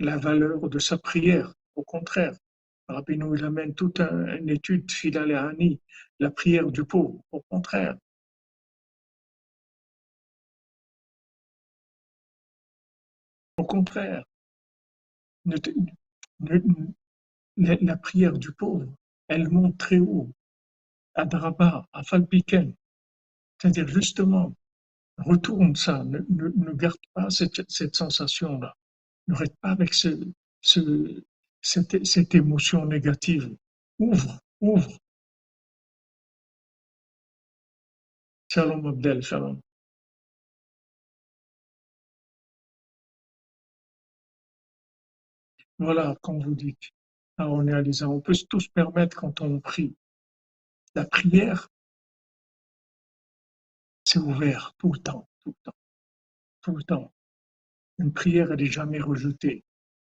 [0.00, 1.54] la valeur de sa prière.
[1.76, 2.36] Au contraire,
[2.88, 5.80] Rabbeinu il amène toute un, une étude Filal et Ani,
[6.18, 7.22] la prière du pauvre.
[7.32, 7.96] Au contraire,
[13.56, 14.24] au contraire,
[16.42, 18.92] la, la prière du pauvre,
[19.28, 20.30] elle monte très haut,
[21.14, 22.74] à Draba, à Falpiken.
[23.60, 24.54] C'est-à-dire justement,
[25.18, 28.74] retourne ça, ne, garde pas cette, sensation-là.
[29.28, 30.32] Ne reste pas avec ce,
[31.60, 33.54] cette, cette émotion négative.
[33.98, 34.98] Ouvre, ouvre.
[38.48, 39.60] Shalom Abdel, shalom.
[45.82, 46.92] Voilà, comme vous dites,
[47.38, 48.08] on est à l'Isa.
[48.08, 49.96] On peut tous permettre quand on prie.
[50.94, 51.68] La prière,
[54.04, 55.78] c'est ouvert tout le temps, tout le temps,
[56.62, 57.12] tout le temps.
[57.98, 59.64] Une prière, elle n'est jamais rejetée.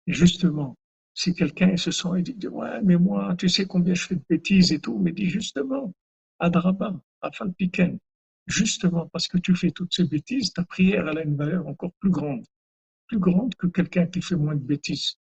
[0.07, 0.76] Et justement,
[1.14, 4.24] si quelqu'un se sent et dit, ouais, mais moi, tu sais combien je fais de
[4.31, 5.92] bêtises et tout, mais dis justement,
[6.38, 7.98] à Draba, à Falpiken,
[8.46, 11.92] justement parce que tu fais toutes ces bêtises, ta prière, elle a une valeur encore
[11.98, 12.46] plus grande,
[13.09, 15.16] plus grande que quelqu'un qui fait moins de bêtises.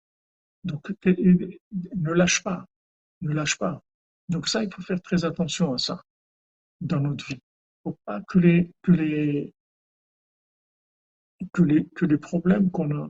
[0.66, 2.66] Donc, ne lâche pas,
[3.20, 3.80] ne lâche pas.
[4.28, 6.02] Donc ça, il faut faire très attention à ça
[6.80, 7.34] dans notre vie.
[7.34, 9.54] Il ne faut pas que les, que les,
[11.52, 13.08] que les, que les problèmes qu'on a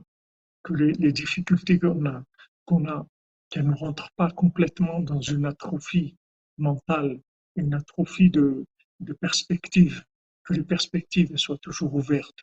[0.63, 2.23] que les, difficultés qu'on a,
[2.65, 3.07] qu'on a,
[3.49, 6.17] qu'elles ne rentrent pas complètement dans une atrophie
[6.57, 7.21] mentale,
[7.55, 8.65] une atrophie de,
[8.99, 10.03] de perspective,
[10.43, 12.41] que les perspectives soient toujours ouvertes,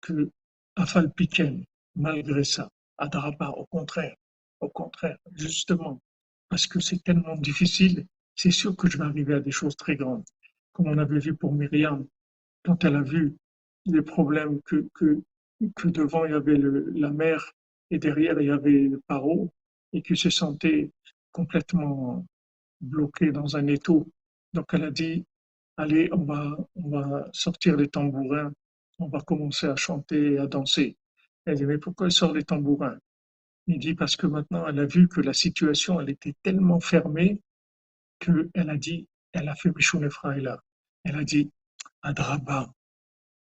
[0.00, 0.30] que
[0.76, 1.62] Afal Piken,
[1.94, 4.16] malgré ça, Adraba, au contraire,
[4.60, 6.00] au contraire, justement,
[6.48, 9.96] parce que c'est tellement difficile, c'est sûr que je vais arriver à des choses très
[9.96, 10.24] grandes.
[10.72, 12.06] Comme on avait vu pour Myriam,
[12.64, 13.34] quand elle a vu
[13.86, 15.20] les problèmes que, que,
[15.74, 16.58] que devant il y avait
[16.94, 17.52] la mer
[17.90, 19.50] et derrière il y avait le paro
[19.92, 20.90] et qui se sentait
[21.32, 22.26] complètement
[22.80, 24.06] bloqué dans un étau.
[24.52, 25.24] Donc elle a dit,
[25.76, 28.52] allez, on va, on va sortir les tambourins,
[28.98, 30.96] on va commencer à chanter et à danser.
[31.44, 32.98] Elle dit, mais pourquoi elle sort les tambourins?
[33.68, 37.42] Il dit, parce que maintenant elle a vu que la situation, elle était tellement fermée
[38.18, 40.58] qu'elle a dit, elle a fait Mishon Efraïla.
[41.04, 41.50] Elle a dit,
[42.00, 42.72] Adraba,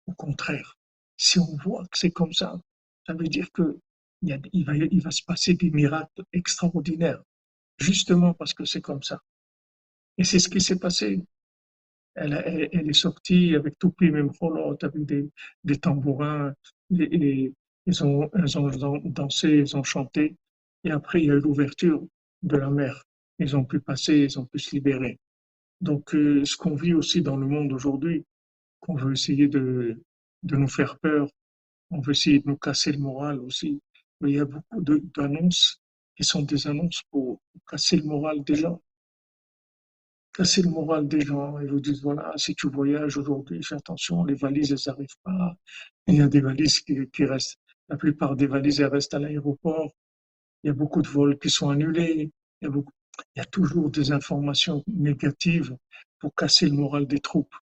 [0.05, 0.77] au contraire,
[1.15, 2.59] si on voit que c'est comme ça,
[3.05, 3.79] ça veut dire que
[4.21, 7.23] il, va, il va se passer des miracles extraordinaires,
[7.77, 9.21] justement parce que c'est comme ça.
[10.17, 11.23] Et c'est ce qui s'est passé.
[12.15, 12.33] Elle,
[12.73, 15.29] elle, est sortie avec tout même avec des,
[15.63, 16.53] des tambourins,
[16.99, 17.53] et, et
[17.87, 20.35] ils ont, ils ont dansé, ils ont chanté.
[20.83, 22.05] Et après, il y a eu l'ouverture
[22.43, 23.03] de la mer.
[23.39, 25.17] Ils ont pu passer, ils ont pu se libérer.
[25.79, 28.25] Donc, euh, ce qu'on vit aussi dans le monde aujourd'hui,
[28.81, 30.01] qu'on veut essayer de,
[30.43, 31.29] de nous faire peur,
[31.89, 33.79] on veut essayer de nous casser le moral aussi.
[34.21, 34.81] Il y a beaucoup
[35.15, 35.79] d'annonces
[36.17, 38.81] qui sont des annonces pour casser le moral des gens.
[40.33, 41.57] Casser le moral des gens.
[41.59, 45.55] Ils vous disent, voilà, si tu voyages aujourd'hui, fais attention, les valises, elles n'arrivent pas.
[46.07, 47.59] Il y a des valises qui restent.
[47.89, 49.91] La plupart des valises, restent à l'aéroport.
[50.63, 52.31] Il y a beaucoup de vols qui sont annulés.
[52.61, 52.69] Il
[53.35, 55.75] y a, toujours des informations négatives
[56.19, 57.55] pour casser le moral des troupes.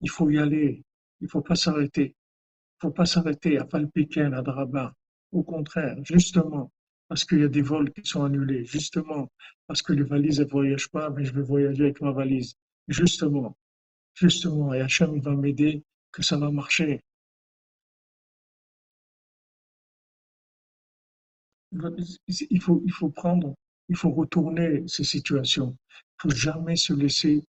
[0.00, 0.82] Il faut y aller.
[1.20, 2.14] Il faut pas s'arrêter.
[2.14, 4.94] Il faut pas s'arrêter à Falpiken, à Drabat.
[5.32, 6.72] Au contraire, justement,
[7.08, 9.30] parce qu'il y a des vols qui sont annulés, justement,
[9.66, 12.54] parce que les valises ne voyagent pas, mais je vais voyager avec ma valise.
[12.88, 13.56] Justement,
[14.14, 15.82] justement, et Hachem va m'aider,
[16.12, 17.00] que ça va marcher.
[21.72, 23.54] Il faut, il faut prendre,
[23.88, 25.76] il faut retourner ces situations.
[25.90, 27.44] Il faut jamais se laisser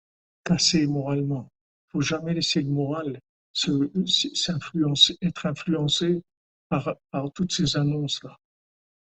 [0.43, 1.51] casser moralement.
[1.87, 3.19] Il faut jamais laisser le moral
[3.53, 6.21] s'influencer, être influencé
[6.69, 8.37] par, par toutes ces annonces-là.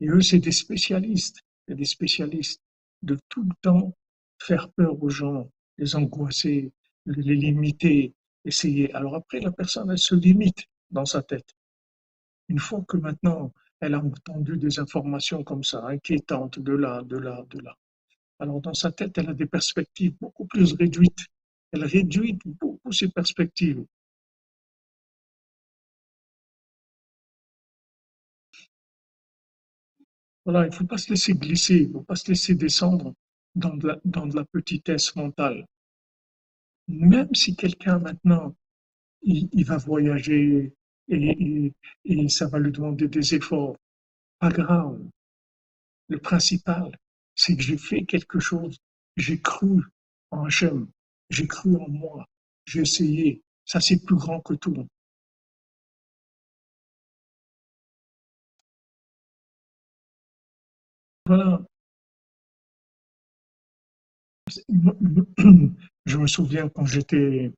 [0.02, 2.62] Et eux, c'est des spécialistes, c'est des spécialistes
[3.04, 3.94] de tout le temps
[4.40, 6.72] faire peur aux gens, les angoisser,
[7.06, 8.94] les limiter, essayer.
[8.94, 11.56] Alors après, la personne, elle se limite dans sa tête.
[12.50, 17.18] Une fois que maintenant, elle a entendu des informations comme ça, inquiétantes, de là, de
[17.18, 17.78] là, de là.
[18.40, 21.26] Alors dans sa tête, elle a des perspectives beaucoup plus réduites.
[21.72, 23.86] Elle réduit beaucoup ses perspectives.
[30.46, 33.14] Voilà, il ne faut pas se laisser glisser, il ne faut pas se laisser descendre
[33.56, 35.66] dans de la, petitesse mentale.
[36.88, 38.56] Même si quelqu'un maintenant,
[39.22, 40.74] il, va voyager
[41.10, 41.74] et,
[42.30, 43.76] ça va lui demander des efforts,
[44.40, 45.00] pas grave.
[46.08, 46.98] Le principal,
[47.36, 48.78] c'est que j'ai fait quelque chose,
[49.18, 49.84] j'ai cru
[50.32, 50.88] en Hachem,
[51.30, 52.26] j'ai cru en moi,
[52.66, 53.42] j'ai essayé.
[53.66, 54.88] Ça, c'est plus grand que tout.
[61.26, 61.64] Voilà.
[66.06, 67.52] Je me souviens quand j'étais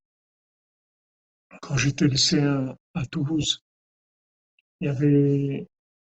[1.66, 3.64] quand j'étais lycéen à Toulouse,
[4.82, 4.90] il y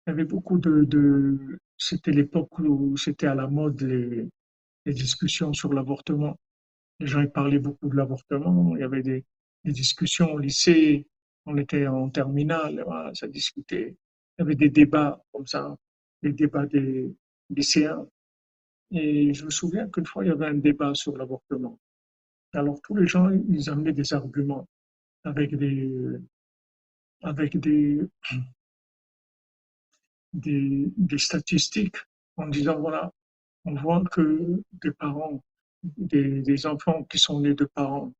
[0.06, 4.28] avait, beaucoup de, c'était l'époque où c'était à la mode les,
[4.86, 6.38] discussions sur l'avortement.
[7.00, 8.74] Les gens y parlaient beaucoup de l'avortement.
[8.76, 9.24] Il y avait des,
[9.64, 11.06] des, discussions au lycée.
[11.44, 13.94] On était en terminale, voilà, ça discutait.
[14.38, 15.76] Il y avait des débats comme ça,
[16.22, 17.14] des débats des,
[17.50, 18.06] lycéens.
[18.90, 21.78] Et je me souviens qu'une fois, il y avait un débat sur l'avortement.
[22.54, 24.66] Alors, tous les gens, ils amenaient des arguments
[25.24, 26.18] avec des,
[27.22, 28.00] avec des,
[30.32, 31.96] des, statistiques
[32.36, 33.12] en disant, voilà,
[33.64, 35.42] on voit que des parents,
[35.82, 38.12] des, enfants qui sont nés de parents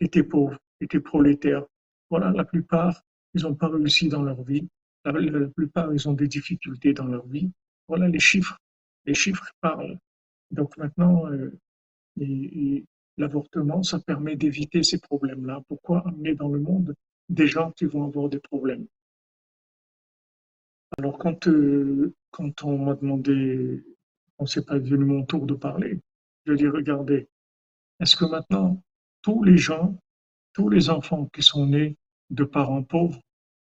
[0.00, 1.64] étaient pauvres, étaient prolétaires.
[2.10, 3.02] Voilà, la plupart,
[3.34, 4.66] ils n'ont pas réussi dans leur vie.
[5.04, 7.50] La, la, plupart, ils ont des difficultés dans leur vie.
[7.86, 8.58] Voilà les chiffres
[9.08, 9.98] les chiffres parlent.
[10.50, 11.50] Donc maintenant, euh,
[13.18, 15.62] l'avortement, ça permet d'éviter ces problèmes-là.
[15.68, 16.94] Pourquoi amener dans le monde
[17.28, 18.86] des gens qui vont avoir des problèmes?
[20.96, 23.84] Alors quand, euh, quand on m'a demandé,
[24.38, 26.00] on s'est pas venu mon tour de parler,
[26.46, 27.28] je dis regardez,
[28.00, 28.82] est-ce que maintenant
[29.22, 29.98] tous les gens,
[30.54, 31.96] tous les enfants qui sont nés
[32.30, 33.20] de parents pauvres,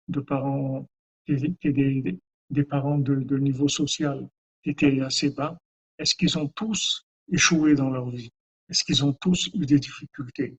[0.08, 0.86] de parents
[1.26, 4.28] des, des parents de, niveau social
[4.64, 5.58] étaient assez bas,
[5.98, 8.30] est-ce qu'ils ont tous échoué dans leur vie?
[8.68, 10.56] Est-ce qu'ils ont tous eu des difficultés?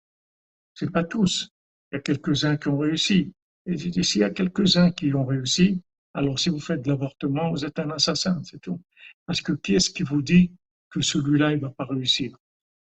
[0.73, 1.49] C'est pas tous.
[1.91, 3.33] Il y a quelques-uns qui ont réussi.
[3.65, 5.81] Et s'il y a quelques-uns qui ont réussi,
[6.13, 8.81] alors si vous faites de l'avortement, vous êtes un assassin, c'est tout.
[9.25, 10.51] Parce que qui est-ce qui vous dit
[10.89, 12.37] que celui-là, il va pas réussir?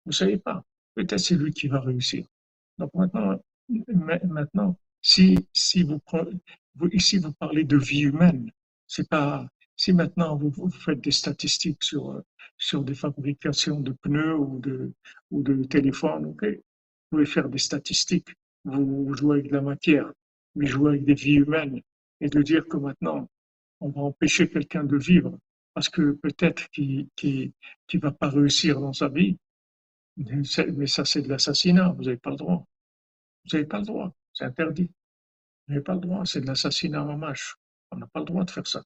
[0.07, 0.64] Vous savez pas.
[0.95, 2.27] Peut-être c'est lui qui va réussir.
[2.79, 3.41] Donc maintenant,
[4.25, 6.01] maintenant, si, si vous,
[6.93, 8.51] ici vous parlez de vie humaine,
[8.87, 12.25] c'est pas, si maintenant vous, vous faites des statistiques sur, euh,
[12.59, 14.93] sur des fabrications de pneus ou de,
[15.31, 16.37] ou de téléphones, vous
[17.11, 18.35] pouvez faire des statistiques,
[18.65, 20.13] vous jouez avec la matière,
[20.55, 21.81] mais jouez avec des vies humaines,
[22.21, 23.29] et de dire que maintenant,
[23.81, 25.39] on va empêcher quelqu'un de vivre
[25.79, 27.55] parce que peut-être qu'il qui
[27.87, 29.39] qui va pas réussir dans sa vie,
[30.17, 32.67] mais ça c'est de l'assassinat, vous n'avez pas le droit.
[33.45, 34.91] Vous n'avez pas le droit, c'est interdit.
[35.67, 37.57] Vous n'avez pas le droit, c'est de l'assassinat en mâche.
[37.93, 38.83] On n'a pas le droit de faire ça.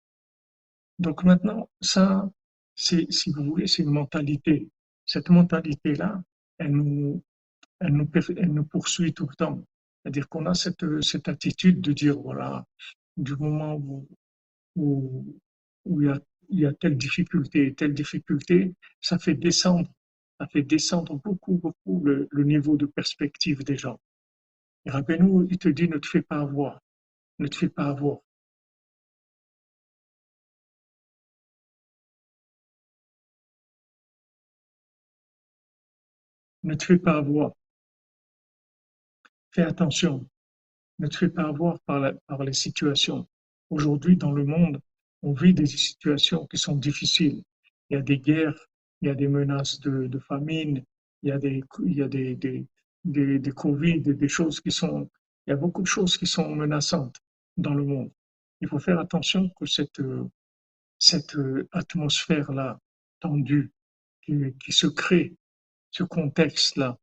[0.99, 2.31] Donc maintenant, ça,
[2.75, 4.69] c'est, si vous voulez, c'est une mentalité.
[5.07, 6.23] Cette mentalité-là,
[6.59, 7.23] elle nous,
[7.81, 9.65] elle nous, elle nous poursuit tout le temps.
[10.03, 12.67] C'est-à-dire qu'on a cette, cette attitude de dire, voilà,
[13.17, 14.09] du moment où,
[14.77, 19.91] où, il y a, y a telle difficulté, telle difficulté, ça fait descendre,
[20.41, 24.01] ça fait descendre beaucoup, beaucoup le, niveau de perspective des gens.
[24.85, 26.81] Et Rabbeinu, il te dit, ne te fais pas avoir,
[27.39, 28.19] ne te fais pas avoir.
[36.63, 37.53] Ne fais pas avoir.
[39.51, 40.27] Fais attention.
[40.99, 43.27] Ne fais pas avoir par, par les situations.
[43.71, 44.81] Aujourd'hui, dans le monde,
[45.23, 47.43] on vit des situations qui sont difficiles.
[47.91, 48.69] Il y a des guerres,
[49.01, 50.85] il y a des menaces de, famine,
[51.23, 52.67] il y a des, il y a des, des,
[53.05, 55.11] des, des Covid, des choses qui sont,
[55.47, 57.21] il y a beaucoup de choses qui sont menaçantes
[57.57, 58.11] dans le monde.
[58.61, 60.01] Il faut faire attention que cette,
[60.99, 61.37] cette
[61.73, 62.79] atmosphère-là
[63.21, 63.73] tendue
[64.25, 65.35] qui se crée,
[65.93, 66.99] ce contexte-là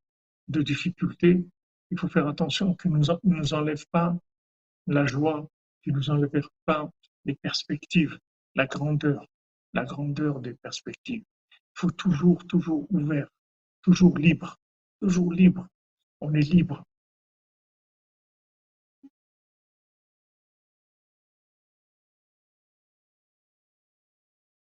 [0.47, 1.45] de difficulté,
[1.91, 4.17] il faut faire attention qu'il ne nous, enlève pas
[4.87, 5.47] la joie,
[5.83, 6.89] qu'il ne nous enlève pas
[7.25, 8.17] les perspectives,
[8.55, 9.25] la grandeur,
[9.73, 11.23] la grandeur des perspectives.
[11.51, 13.29] Il faut toujours, toujours ouvert,
[13.83, 14.57] toujours libre,
[14.99, 15.67] toujours libre.
[16.19, 16.83] On est libre.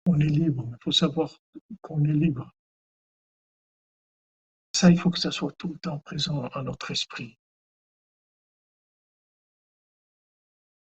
[0.05, 1.31] On est libre, il faut savoir
[1.81, 2.51] qu'on est libre.
[4.81, 7.37] Ça, il faut que ça soit tout le temps présent à notre esprit.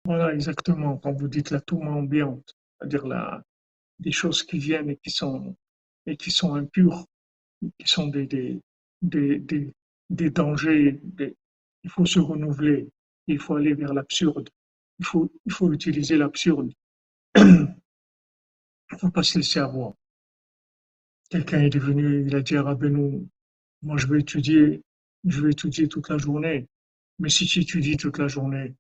[0.05, 0.97] Voilà, exactement.
[0.97, 3.43] Quand vous dites la touma ambiante, c'est-à-dire la,
[3.99, 5.55] des choses qui viennent et qui sont,
[6.55, 7.05] impures,
[7.77, 8.59] qui sont des,
[10.31, 10.99] dangers.
[11.83, 12.89] il faut se renouveler.
[13.27, 14.49] Il faut aller vers l'absurde.
[14.97, 16.73] Il faut, il faut utiliser l'absurde.
[17.37, 17.43] Il
[18.93, 19.93] ne faut pas se laisser avoir.
[21.29, 23.27] Quelqu'un est devenu, il a dit à Rabbeinu,
[23.85, 24.81] moi je vais étudier,
[25.25, 26.67] je vais étudier toute la journée.
[27.19, 28.75] Mais si tu étudies toute la journée,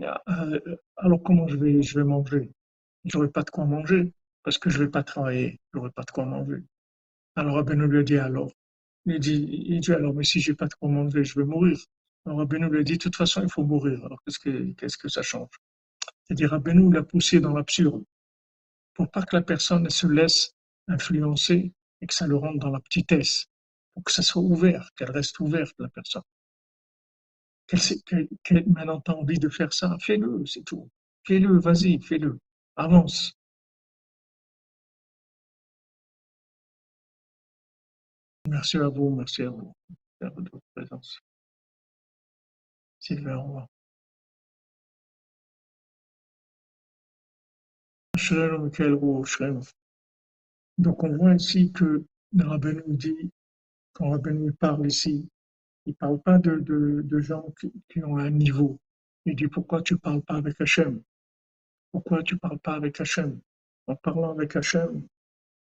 [0.00, 0.60] euh,
[0.96, 2.50] alors comment je vais, je vais manger?
[3.04, 4.12] J'aurai pas de quoi manger
[4.44, 6.62] parce que je vais pas travailler, j'aurai pas de quoi manger.
[7.36, 8.52] Alors Rabbeinu lui a dit alors,
[9.06, 11.78] il dit, il dit alors mais si j'ai pas de quoi manger, je vais mourir.
[12.24, 14.04] Alors Rabbeinu lui a dit de toute façon il faut mourir.
[14.04, 15.50] Alors qu'est-ce que qu'est-ce que ça change?
[16.24, 18.04] C'est-à-dire Rabbeinu l'a poussé dans l'absurde
[18.94, 20.52] pour pas que la personne se laisse
[20.88, 23.47] influencer et que ça le rentre dans la petitesse,
[24.04, 26.22] que ça soit ouvert, qu'elle reste ouverte la personne
[28.44, 28.64] qu'elle
[29.04, 30.88] t'as envie de faire ça, fais-le, c'est tout.
[31.26, 32.38] Fais-le, vas-y, fais-le.
[32.76, 33.34] Avance.
[38.48, 39.74] Merci à vous, merci à vous,
[40.22, 41.20] de votre présence.
[43.00, 43.66] Sylvain, revoir.
[50.78, 53.30] Donc on voit ici que le nous dit,
[53.92, 55.28] quand nous parle ici,
[55.86, 57.54] il parle pas de, gens
[57.88, 58.78] qui, ont un niveau.
[59.24, 61.02] Il dit pourquoi tu parles pas avec Hachem?
[61.92, 63.40] Pourquoi tu parles pas avec Hachem?
[63.86, 65.06] En parlant avec Hachem,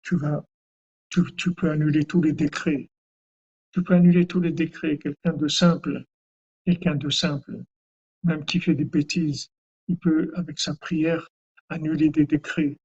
[0.03, 0.45] tu vas,
[1.11, 2.89] tu peux annuler tous les décrets.
[3.73, 4.99] Tu peux annuler tous les décrets.
[4.99, 6.05] Quelqu'un de simple,
[6.65, 7.63] quelqu'un de simple,
[8.23, 9.51] même qui fait des bêtises,
[9.89, 11.29] il peut, avec sa prière,
[11.69, 12.79] annuler des décrets,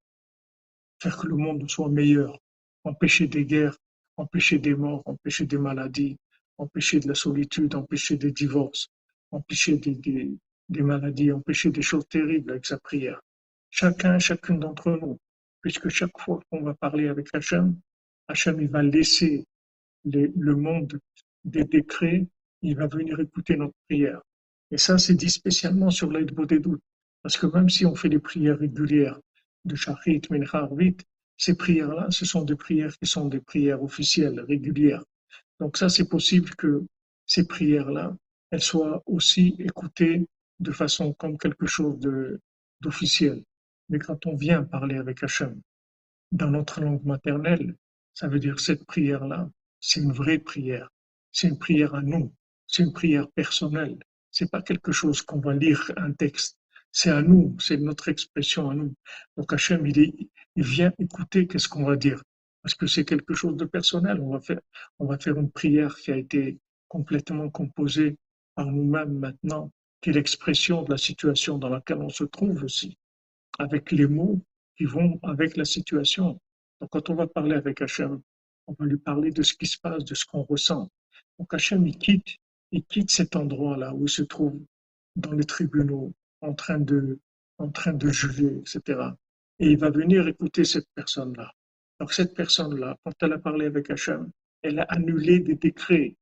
[1.02, 2.40] faire que le monde soit meilleur,
[2.84, 3.78] empêcher des guerres,
[4.18, 6.18] empêcher des morts, empêcher des maladies,
[6.58, 8.88] empêcher de la solitude, empêcher des divorces,
[9.32, 13.22] empêcher des, maladies, empêcher des choses terribles avec sa prière.
[13.70, 15.18] Chacun, chacune d'entre nous,
[15.62, 17.76] puisque chaque fois qu'on va parler avec Hachem,
[18.28, 19.46] Hachem il va laisser
[20.06, 21.00] le monde
[21.44, 22.28] des décrets,
[22.62, 24.22] il va venir écouter notre prière.
[24.72, 26.82] Et ça, c'est dit spécialement sur l'aide des doutes.
[27.22, 29.20] Parce que même si on fait des prières régulières
[29.66, 30.98] de Shachrit, Mincha, Arvit,
[31.38, 35.04] ces prières-là, ce sont des prières qui sont des prières officielles, régulières.
[35.60, 36.84] Donc ça, c'est possible que
[37.26, 38.16] ces prières-là,
[38.52, 40.28] elles soient aussi écoutées
[40.60, 42.00] de façon comme quelque chose
[42.82, 43.44] d'officiel.
[43.90, 45.60] Mais quand on vient parler avec Hachem
[46.32, 47.76] dans notre langue maternelle,
[48.14, 50.90] ça veut dire cette prière-là, c'est une vraie prière.
[51.32, 52.34] C'est une prière à nous.
[52.68, 53.98] C'est une prière personnelle.
[54.32, 56.58] C'est pas quelque chose qu'on va lire un texte.
[56.94, 57.58] C'est à nous.
[57.60, 58.94] C'est notre expression à nous.
[59.36, 62.22] Donc Hachem, il, vient écouter qu'est-ce qu'on va dire?
[62.62, 64.22] Parce que c'est quelque chose de personnel.
[64.22, 64.62] On va faire,
[65.00, 68.16] on va faire une prière qui a été complètement composée
[68.54, 72.96] par nous-mêmes maintenant, qui est l'expression de la situation dans laquelle on se trouve aussi,
[73.58, 74.40] avec les mots
[74.78, 76.40] qui vont avec la situation.
[76.80, 78.22] Donc quand on va parler avec Hachem,
[78.68, 80.92] on va lui parler de ce qui se passe, de ce qu'on ressent.
[81.40, 82.38] Donc Hachem, il quitte,
[82.72, 84.62] il quitte cet endroit-là où il se trouve
[85.16, 86.14] dans les tribunaux,
[86.44, 87.20] en train de,
[87.58, 89.16] en etc.
[89.60, 91.52] Et il va venir écouter cette personne-là.
[92.00, 94.32] Donc cette personne-là, quand elle a parlé avec Hachem,
[94.62, 96.16] elle a annulé des décrets.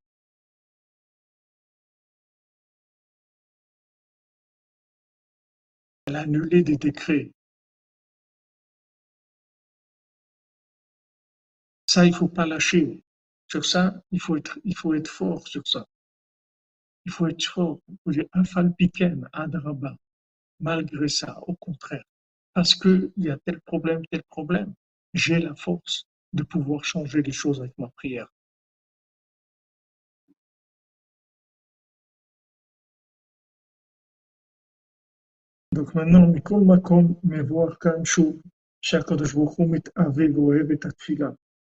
[6.06, 7.32] Elle a annulé des décrets.
[11.86, 13.02] Ça, il faut pas lâcher.
[13.48, 15.86] Sur ça, il faut être, fort sur ça.
[17.06, 17.80] Il faut être fort.
[17.88, 19.96] Il faut dire, piken, adraba
[20.62, 22.04] malgré ça, au contraire,
[22.54, 24.72] parce qu'il y a tel problème, tel problème,
[25.12, 28.28] j'ai la force de pouvoir changer les choses avec ma prière.
[35.72, 36.26] Donc maintenant,
[37.24, 37.78] mais voir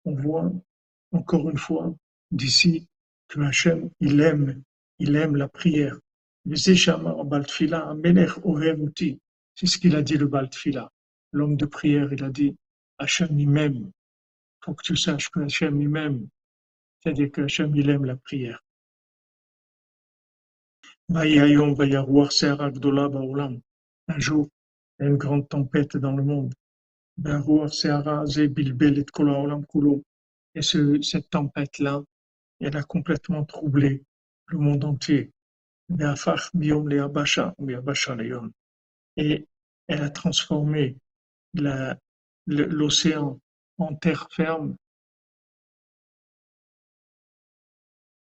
[0.05, 0.53] On voit
[1.13, 1.95] encore une fois
[2.31, 2.89] d'ici
[3.29, 4.63] que Hachem, il aime,
[4.99, 5.99] il aime la prière.
[6.55, 6.75] C'est
[9.67, 10.91] ce qu'il a dit le Baltfila,
[11.33, 12.13] l'homme de prière.
[12.13, 12.57] Il a dit
[12.99, 13.77] Hachem lui-même.
[13.77, 16.27] Il faut que tu saches que Hachem lui-même,
[17.01, 18.65] c'est-à-dire que Hachem, il aime la prière.
[21.11, 21.25] Un
[24.19, 24.49] jour,
[24.99, 26.55] il y a une grande tempête dans le monde.
[30.55, 32.03] Et cette tempête-là,
[32.61, 34.03] elle a complètement troublé
[34.47, 35.31] le monde entier.
[39.17, 39.47] Et
[39.89, 40.97] elle a transformé
[42.47, 43.41] l'océan
[43.79, 44.77] en terre ferme.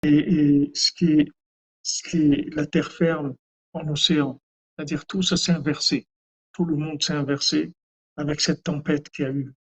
[0.04, 3.36] Et, ce, qui est, la terre ferme
[3.72, 4.42] en océan,
[4.76, 6.08] c'est-à-dire tout ça s'est inversé.
[6.52, 7.72] Tout le monde s'est inversé
[8.18, 9.54] avec cette tempête qu'il y a eu.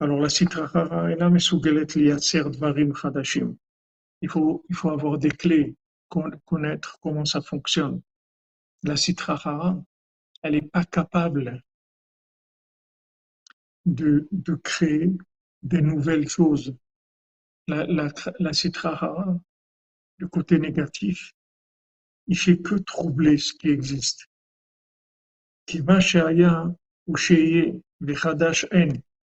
[0.00, 0.28] Alors la
[2.94, 3.56] Chadashim.
[4.20, 5.76] Il faut, il faut avoir des clés,
[6.08, 8.00] connaître comment ça fonctionne.
[8.82, 9.82] La Sitrahara,
[10.42, 11.62] elle n'est pas capable
[13.86, 14.28] de,
[14.62, 15.12] créer
[15.62, 16.74] des nouvelles choses.
[17.66, 19.38] La, la, la Sitrahara,
[20.18, 21.34] le côté négatif,
[22.26, 24.28] il fait que troubler ce qui existe.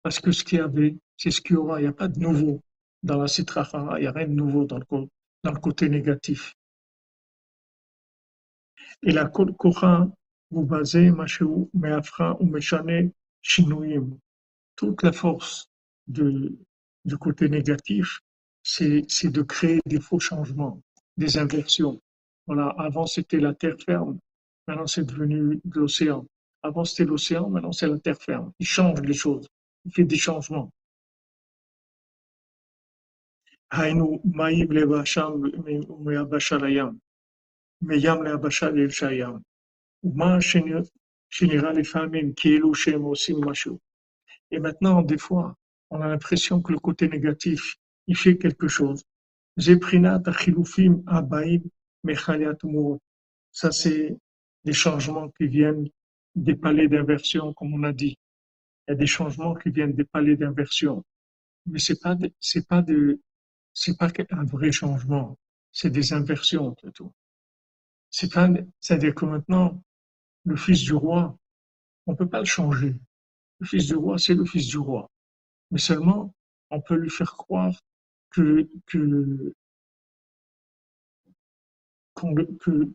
[0.04, 1.80] Parce que ce qu'il y avait, c'est ce qu'il y aura.
[1.80, 2.62] Il n'y a pas de nouveau
[3.04, 6.54] dans la Sitrahara, il n'y a rien de nouveau dans le côté négatif.
[9.03, 10.09] Et la Kocha,
[10.51, 13.11] vous basez, Mashéou, Meafra ou Meshane,
[13.43, 14.19] Shinouim.
[14.77, 15.71] Toute la force
[16.07, 16.57] de,
[17.05, 18.21] du côté négatif,
[18.62, 20.81] c'est de créer des faux changements,
[21.17, 22.01] des inversions.
[22.47, 24.19] Voilà, avant c'était la terre ferme,
[24.67, 26.27] maintenant c'est devenu l'océan.
[26.62, 28.53] Avant c'était l'océan, maintenant c'est la terre ferme.
[28.59, 29.47] Il change les choses,
[29.85, 30.71] il fait des changements.
[33.73, 35.33] היינו מים ליבשם
[35.89, 36.99] ומיבשה לים,
[37.83, 39.39] מים ליבשה ליבשה ים.
[40.05, 40.39] ומה
[41.31, 43.79] שנראה לפעמים כאילו שהם עושים משהו.
[44.51, 45.57] Et maintenant, des fois,
[45.91, 49.03] on a l'impression que le côté négatif, il fait quelque chose.
[49.59, 51.62] Zeprinat achilufim abaim
[52.05, 52.57] mechaliat
[53.51, 54.17] Ça, c'est
[54.64, 55.89] des changements qui viennent
[56.35, 58.17] des palais d'inversion, comme on a dit.
[58.87, 61.05] Il y a des changements qui viennent des palais d'inversion.
[61.67, 63.21] Mais c'est pas, c'est pas de,
[63.73, 65.39] c'est pas un vrai changement.
[65.73, 67.12] C'est des inversions, plutôt.
[68.12, 69.82] C'est-à-dire que maintenant,
[70.43, 71.38] le fils du roi,
[72.05, 72.95] on peut pas le changer.
[73.59, 75.09] Le fils du roi, c'est le fils du roi.
[75.72, 76.34] Mais seulement,
[76.70, 77.74] on peut lui faire croire
[78.32, 79.53] que, que,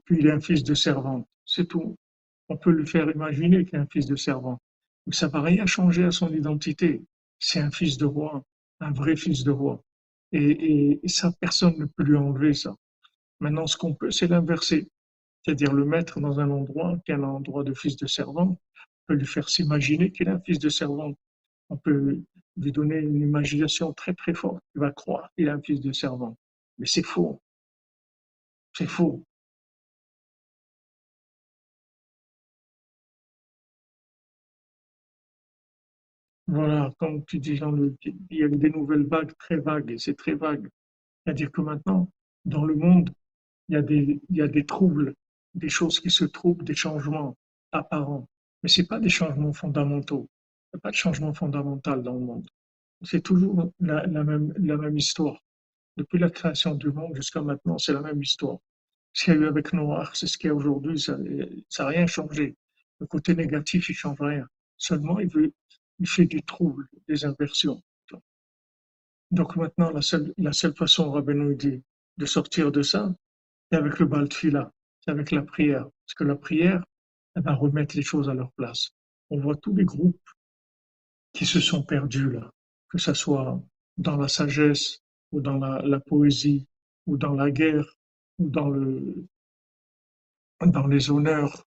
[0.06, 1.26] qu'il est un fils de servante.
[1.44, 1.96] C'est tout
[2.48, 4.60] on peut lui faire imaginer qu'il est un fils de servant.
[5.06, 7.02] Mais ça va rien changer à son identité.
[7.38, 8.44] C'est un fils de roi,
[8.80, 9.82] un vrai fils de roi.
[10.32, 12.74] Et, ça, personne ne peut lui enlever ça.
[13.40, 14.88] Maintenant, ce qu'on peut, c'est l'inverser.
[15.46, 18.48] C'est-à-dire le mettre dans un endroit qui est un endroit de fils de servant.
[18.48, 21.14] On peut lui faire s'imaginer qu'il est un fils de servant.
[21.70, 22.20] On peut
[22.56, 24.60] lui donner une imagination très très forte.
[24.74, 26.36] Il va croire qu'il est un fils de servant.
[26.78, 27.40] Mais c'est faux.
[28.76, 29.22] C'est faux.
[36.48, 37.60] Voilà, comme tu dis,
[38.00, 40.68] il y a des nouvelles vagues très vagues, et c'est très vague.
[41.24, 42.10] C'est-à-dire que maintenant,
[42.44, 43.10] dans le monde,
[43.68, 43.74] il
[44.30, 45.14] y a des troubles,
[45.56, 47.36] des choses qui se troublent, des changements
[47.72, 48.28] apparents.
[48.62, 50.28] Mais ce pas des changements fondamentaux.
[50.72, 52.46] Il n'y a pas de changement fondamental dans le monde.
[53.02, 55.42] C'est toujours la, même, histoire.
[55.96, 58.58] Depuis la création du monde jusqu'à maintenant, c'est la même histoire.
[59.12, 61.86] Ce qu'il y a eu avec Noir, c'est ce qu'il y a aujourd'hui, ça n'a
[61.86, 62.56] rien changé.
[63.00, 64.46] Le côté négatif, il ne change rien.
[64.76, 67.82] Seulement, il fait des troubles, des inversions.
[69.30, 71.82] Donc maintenant, la seule, la seule façon, Rabbeinu dit,
[72.16, 73.14] de sortir de ça,
[73.70, 74.72] c'est avec le Baltfila,
[75.06, 75.84] avec la prière.
[75.84, 76.84] Parce que la prière,
[77.34, 78.90] elle va remettre les choses à leur place.
[79.30, 80.30] On voit tous les groupes
[81.32, 82.50] qui se sont perdus là,
[82.88, 83.60] que ce soit
[83.98, 85.00] dans la sagesse,
[85.32, 86.66] ou dans la, poésie,
[87.06, 87.96] ou dans la guerre,
[88.38, 89.26] ou dans, le,
[90.64, 91.66] dans les honneurs,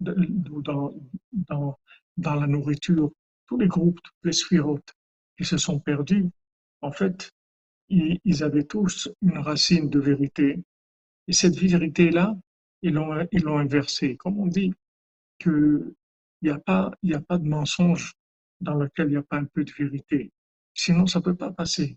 [0.00, 3.12] ou dans la nourriture,
[3.46, 4.94] tous les groupes, toutes les sphirotes,
[5.38, 6.28] qui se sont perdus,
[6.80, 7.32] en fait,
[7.88, 10.62] ils, avaient tous une racine de vérité.
[11.28, 12.36] Et cette vérité-là,
[12.82, 14.16] ils l'ont, inversée.
[14.16, 14.72] Comme on dit
[15.38, 15.94] qu'il
[16.42, 18.14] n'y a, pas, de mensonge
[18.60, 20.32] dans lequel il n'y a pas un peu de vérité.
[20.74, 21.96] Sinon, ça ne peut pas passer.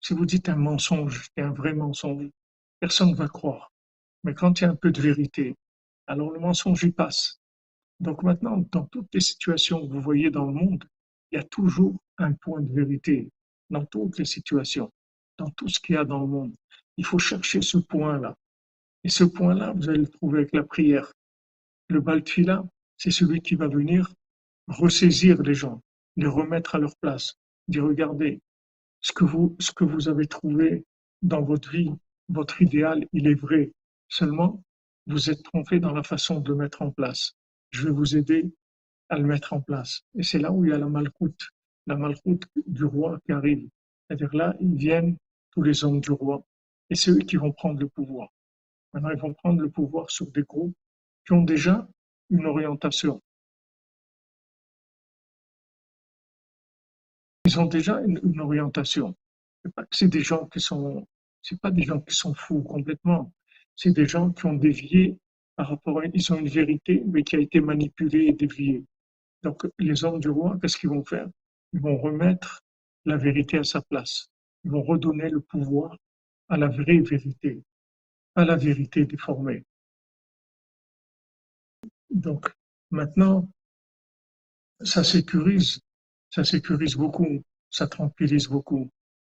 [0.00, 2.28] Si vous dites un mensonge, c'est un vrai mensonge,
[2.80, 3.72] personne ne va croire.
[4.22, 5.56] Mais quand il y a un peu de vérité,
[6.06, 7.40] alors le mensonge y passe.
[8.00, 10.84] Donc maintenant, dans toutes les situations que vous voyez dans le monde,
[11.30, 13.30] il y a toujours un point de vérité.
[13.70, 14.92] Dans toutes les situations,
[15.38, 16.54] dans tout ce qu'il y a dans le monde.
[16.96, 18.36] Il faut chercher ce point-là.
[19.04, 21.12] Et ce point-là, vous allez le trouver avec la prière.
[21.88, 22.64] Le Baltfila,
[22.96, 24.12] c'est celui qui va venir
[24.66, 25.82] ressaisir les gens,
[26.16, 27.34] les remettre à leur place,
[27.68, 28.40] dire regardez,
[29.00, 29.24] ce que
[29.84, 30.84] vous, avez trouvé
[31.20, 31.92] dans votre vie,
[32.30, 33.72] votre idéal, il est vrai.
[34.08, 34.62] Seulement,
[35.06, 37.34] vous êtes trompé dans la façon de le mettre en place.
[37.70, 38.50] Je vais vous aider
[39.10, 40.00] à le mettre en place.
[40.14, 41.50] Et c'est là où il y a la malcoute,
[41.86, 43.68] la malcoute du roi qui arrive.
[44.08, 45.18] C'est-à-dire là, ils viennent,
[45.50, 46.42] tous les hommes du roi,
[46.88, 48.30] et c'est eux qui vont prendre le pouvoir.
[48.94, 50.76] Maintenant, ils vont prendre le pouvoir sur des groupes
[51.26, 51.88] qui ont déjà
[52.30, 53.20] une orientation.
[57.44, 59.16] Ils ont déjà une, orientation.
[59.90, 61.06] C'est des gens qui sont,
[61.42, 63.32] c'est pas des gens qui sont fous complètement.
[63.74, 65.18] C'est des gens qui ont dévié
[65.56, 68.84] par rapport à, ils ont une vérité, mais qui a été manipulée et déviée.
[69.42, 71.28] Donc, les hommes du roi, qu'est-ce qu'ils vont faire?
[71.72, 72.60] Ils vont remettre
[73.04, 74.28] la vérité à sa place.
[74.62, 75.96] Ils vont redonner le pouvoir
[76.48, 77.62] à la vraie vérité,
[78.34, 79.64] à la vérité déformée.
[82.10, 82.52] Donc,
[82.90, 83.48] maintenant,
[84.80, 85.80] ça sécurise,
[86.30, 88.90] ça sécurise beaucoup, ça tranquillise beaucoup.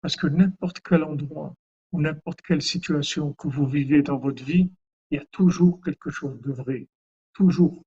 [0.01, 1.55] Parce que n'importe quel endroit
[1.91, 4.71] ou n'importe quelle situation que vous vivez dans votre vie,
[5.09, 6.87] il y a toujours quelque chose de vrai.
[7.33, 7.83] Toujours.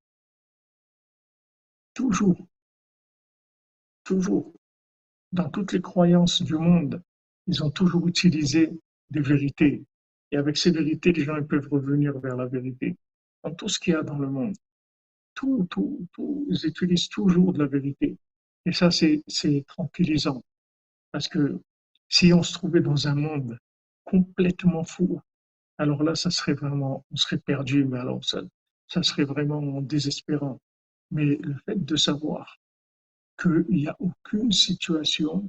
[1.94, 2.46] Toujours.
[4.04, 4.54] Toujours.
[5.32, 7.02] Dans toutes les croyances du monde,
[7.46, 8.70] ils ont toujours utilisé
[9.11, 9.84] des vérités.
[10.33, 12.97] Et avec ces vérités, les gens peuvent revenir vers la vérité.
[13.43, 14.55] Dans tout ce qu'il y a dans le monde,
[15.35, 18.18] tout, tout, tout, ils utilisent toujours de la vérité.
[18.66, 20.43] Et ça, c'est tranquillisant.
[21.12, 21.61] Parce que
[22.09, 23.59] si on se trouvait dans un monde
[24.05, 25.20] complètement fou,
[25.79, 28.43] alors là, ça serait vraiment, on serait perdu, mais alors ça,
[28.89, 30.61] ça serait vraiment désespérant.
[31.11, 32.59] Mais le fait de savoir
[33.41, 35.49] qu'il n'y a aucune situation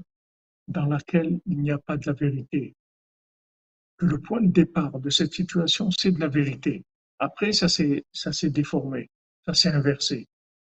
[0.67, 2.75] dans laquelle il n'y a pas de la vérité.
[3.99, 6.83] Le point de départ de cette situation, c'est de la vérité.
[7.19, 8.05] Après, ça s'est,
[8.43, 9.09] déformé,
[9.45, 10.27] ça s'est inversé.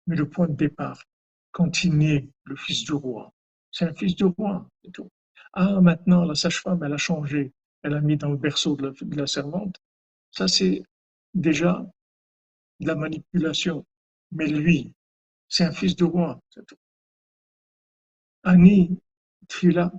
[0.07, 1.03] Mais le point de départ,
[1.51, 3.31] quand il naît, le fils du roi,
[3.71, 5.09] c'est un fils du roi, c'est tout.
[5.53, 7.51] Ah, maintenant, la sage-femme, elle a changé,
[7.83, 9.79] elle a mis dans le berceau de la, servante.
[10.31, 10.83] Ça, c'est
[11.35, 11.85] déjà
[12.79, 13.85] de la manipulation.
[14.31, 14.93] Mais lui,
[15.47, 16.77] c'est un fils du roi, c'est tout.
[18.43, 18.99] Annie
[19.47, 19.91] Tfila,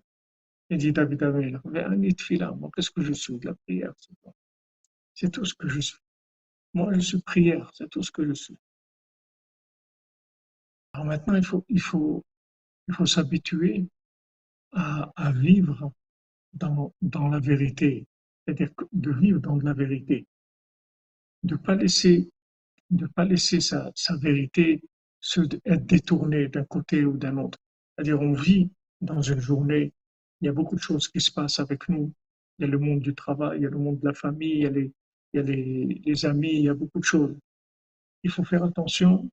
[0.73, 3.93] il dit David Amelach, mais Tfila, moi qu'est-ce que je suis de la prière
[5.15, 6.01] C'est tout ce que je suis.
[6.75, 8.59] Moi je suis prière, c'est tout ce que je suis.
[10.93, 12.25] Alors maintenant il faut, il faut,
[12.89, 13.87] il faut s'habituer
[14.73, 15.93] à, vivre
[16.55, 18.07] dans, dans la vérité,
[18.45, 20.27] c'est-à-dire de vivre dans la vérité,
[21.43, 22.31] de pas laisser,
[22.91, 24.83] de pas laisser sa, sa vérité
[25.65, 27.59] être détournée d'un côté ou d'un autre.
[27.95, 28.71] C'est-à-dire, on vit
[29.01, 29.93] dans une journée,
[30.43, 32.13] il y a beaucoup de choses qui se passent avec nous.
[32.59, 34.59] Il y a le monde du travail, il y a le monde de la famille,
[34.59, 34.93] il
[35.35, 37.37] y a les, amis, il y a beaucoup de choses.
[38.25, 39.31] Il faut faire attention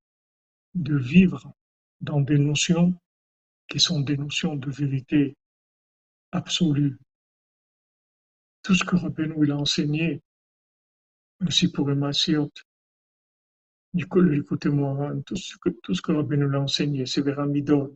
[0.76, 1.52] de vivre
[2.00, 2.94] dans des notions
[3.68, 5.36] qui sont des notions de vérité
[6.32, 6.98] absolue.
[8.62, 10.22] Tout ce que Rabbeinu il a enseigné,
[11.46, 12.52] aussi pour Emmassiot,
[13.96, 17.96] du coup, écoutez-moi, tout ce que, tout ce que Rabbeinu a enseigné, c'est vers Amidot,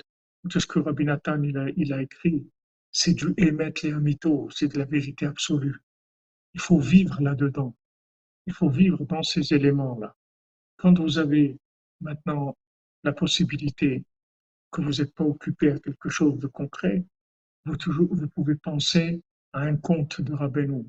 [0.49, 2.47] tout ce que Rabbi Nathan il a écrit,
[2.93, 5.81] c'est du émettre les mytho, c'est de la vérité absolue.
[6.53, 7.75] Il faut vivre là-dedans.
[8.45, 10.15] Il faut vivre dans ces éléments-là.
[10.77, 11.57] Quand vous avez
[12.01, 12.55] maintenant
[13.03, 14.05] la possibilité
[14.71, 17.03] que vous n'êtes pas occupé à quelque chose de concret,
[17.65, 19.21] vous, toujours, vous pouvez penser
[19.53, 20.85] à un conte de Rabbeinu.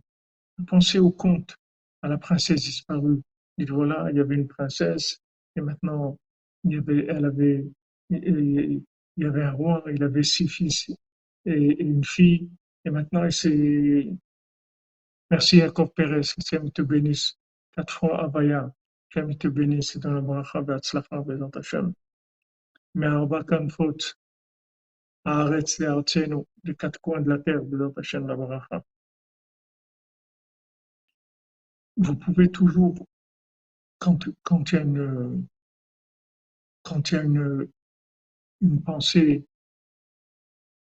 [0.66, 1.56] Pensez au conte,
[2.02, 3.22] à la princesse disparue.
[3.56, 5.22] Dites voilà, il y avait une princesse
[5.56, 6.18] et maintenant
[6.64, 7.64] il y avait, elle avait,
[8.10, 8.82] il
[9.16, 10.90] y avait un roi, il avait six fils
[11.44, 12.50] et, une fille.
[12.84, 14.08] Et maintenant, c'est
[15.30, 17.38] merci Jacob Pérez, que te bénisse.
[17.72, 18.72] quatre fois à Baya,
[19.10, 21.92] qu'Amis te bénisse dans la bracha, Beatzlacha, Bezant Hashem.
[22.94, 23.96] Mais Arba Kanfot,
[25.24, 28.84] Aretz et Artsenu, des quatre coins de la terre, Bezant Hashem, la bracha.
[31.96, 32.94] Vous pouvez toujours,
[33.98, 35.46] quand, quand il y a une,
[36.82, 37.68] quand il y a une,
[38.60, 39.46] une pensée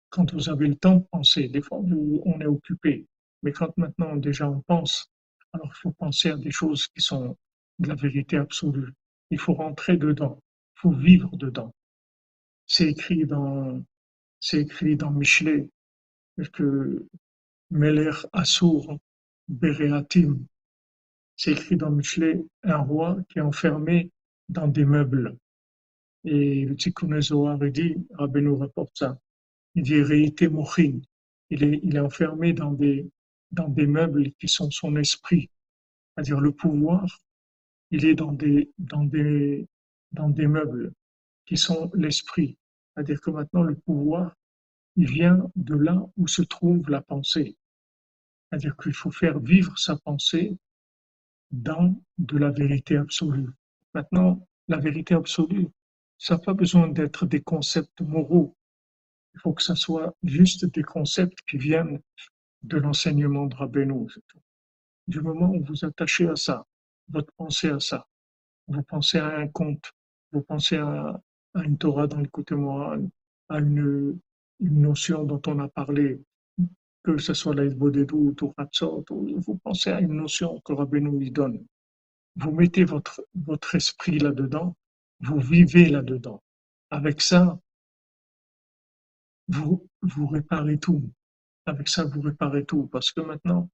[0.09, 3.07] quand vous avez le temps de penser, des fois on est occupé,
[3.43, 5.11] mais quand maintenant déjà on pense,
[5.53, 7.37] alors il faut penser à des choses qui sont
[7.79, 8.93] de la vérité absolue.
[9.31, 10.41] Il faut rentrer dedans,
[10.75, 11.73] il faut vivre dedans.
[12.65, 13.81] C'est écrit dans,
[14.39, 15.69] c'est écrit dans Michelet
[16.53, 17.05] que
[17.71, 18.97] Meler Assour
[19.47, 20.45] Bereatim,
[21.35, 24.11] c'est écrit dans Michelet, un roi qui est enfermé
[24.49, 25.37] dans des meubles.
[26.25, 29.17] Et le Tikkun Zohar dit, Rabbeinu rapporte ça,
[31.49, 33.09] il est, il est enfermé dans des,
[33.87, 35.49] meubles qui sont son esprit,
[36.15, 37.05] c'est-à-dire le pouvoir,
[37.91, 39.05] il est dans des, dans
[40.29, 40.93] des meubles
[41.45, 42.57] qui sont l'esprit.
[42.93, 44.35] C'est-à-dire que maintenant le pouvoir,
[44.95, 47.55] il vient de là où se trouve la pensée.
[48.49, 50.57] C'est-à-dire qu'il faut faire vivre sa pensée
[51.51, 53.49] dans de la vérité absolue.
[53.93, 55.67] Maintenant, la vérité absolue,
[56.17, 58.55] ça n'a pas besoin d'être des concepts moraux.
[59.39, 62.01] Il faut que ça soit juste des concepts qui viennent
[62.63, 64.05] de l'enseignement de Rabbeinu.
[65.07, 66.67] Du moment où vous attachez à ça,
[67.07, 68.05] votre pensée à ça,
[68.67, 69.93] vous pensez à un conte,
[70.33, 71.21] vous pensez à,
[71.55, 73.09] une Torah dans le côté moral,
[73.47, 74.19] à une,
[74.59, 76.21] notion dont on a parlé,
[77.03, 81.65] que ce soit l'Aïd-Bodedou ou Ratzot, vous pensez à une notion que Rabbeinu lui donne.
[82.35, 84.75] Vous mettez votre, votre esprit là-dedans,
[85.21, 86.43] vous vivez là-dedans.
[86.89, 87.57] Avec ça,
[89.49, 91.03] vous, réparez tout.
[91.65, 92.87] Avec ça, vous réparez tout.
[92.87, 93.69] Parce que maintenant,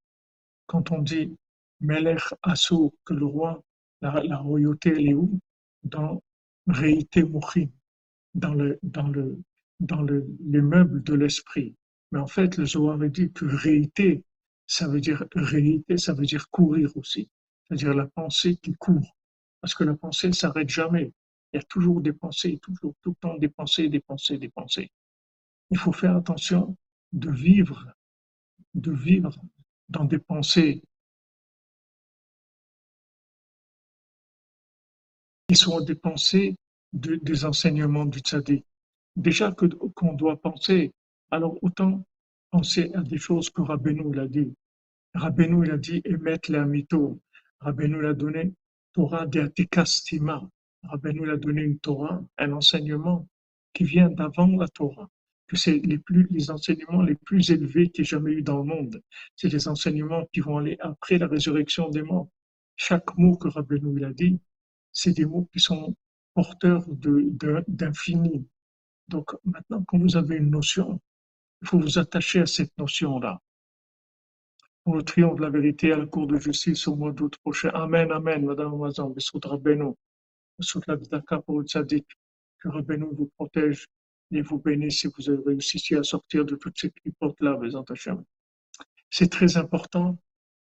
[0.66, 1.36] quand on dit
[1.80, 3.62] Melech Asso, que le roi,
[4.00, 5.38] la, royauté, elle est où?
[5.84, 6.22] Dans
[6.66, 7.22] Réité
[8.34, 9.38] dans, le, dans, le,
[9.78, 11.76] dans le, les meubles de l'esprit.
[12.10, 14.24] Mais en fait, le Zohar dit que réité,
[14.66, 17.28] ça veut dire réité, ça veut dire courir aussi.
[17.64, 19.16] C'est-à-dire la pensée qui court.
[19.60, 21.12] Parce que la pensée ne s'arrête jamais.
[21.52, 24.48] Il y a toujours des pensées, toujours, tout le temps des pensées, des pensées, des
[24.48, 24.90] pensées.
[25.70, 26.76] Il faut faire attention
[27.12, 27.92] de vivre,
[28.74, 29.34] de vivre
[29.88, 30.82] dans des pensées
[35.48, 36.56] qui sont des pensées
[36.92, 38.64] des enseignements du tzaddik.
[39.16, 40.92] Déjà qu'on doit penser,
[41.30, 42.04] alors autant
[42.50, 44.54] penser à des choses que Rabbeinu l'a dit.
[45.14, 47.20] Rabbeinu il a dit émettre les amito.
[47.60, 48.54] Rabbeinu l'a donné
[48.92, 50.48] Torah de Atikastima.
[50.82, 53.26] Rabbeinu l'a donné une Torah, un enseignement
[53.72, 55.10] qui vient d'avant la Torah
[55.46, 58.58] que c'est les plus les enseignements les plus élevés qu'il y ait jamais eu dans
[58.58, 59.02] le monde.
[59.36, 62.28] C'est les enseignements qui vont aller après la résurrection des morts.
[62.76, 64.40] Chaque mot que Rabbeinu a dit,
[64.92, 65.94] c'est des mots qui sont
[66.34, 66.84] porteurs
[67.68, 68.46] d'infini.
[69.08, 71.00] Donc maintenant, quand vous avez une notion,
[71.62, 73.40] il faut vous attacher à cette notion-là.
[74.84, 77.70] Pour le triomphe de la vérité à la cour de justice au mois d'août prochain.
[77.70, 79.94] Amen, Amen, Madame Mazan, Bessoud Rabbeinu,
[80.58, 82.06] Bessoud la pour le tzaddik,
[82.58, 83.86] que Rabbeinu vous protège
[84.32, 87.70] et vous bénisse si vous avez réussi à sortir de toutes ces clipotes-là, mes
[89.10, 90.18] C'est très important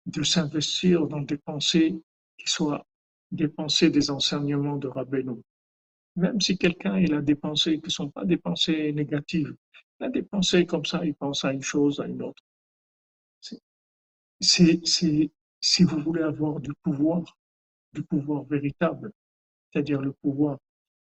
[0.05, 1.95] de s'investir dans des pensées
[2.37, 2.85] qui soient
[3.31, 5.41] des pensées des enseignements de Rabbeinu.
[6.15, 9.55] Même si quelqu'un a des pensées qui ne sont pas des pensées négatives,
[9.99, 12.43] il a des pensées comme ça, il pense à une chose, à une autre.
[14.39, 17.37] C'est, si vous voulez avoir du pouvoir,
[17.93, 19.11] du pouvoir véritable,
[19.71, 20.59] c'est-à-dire le pouvoir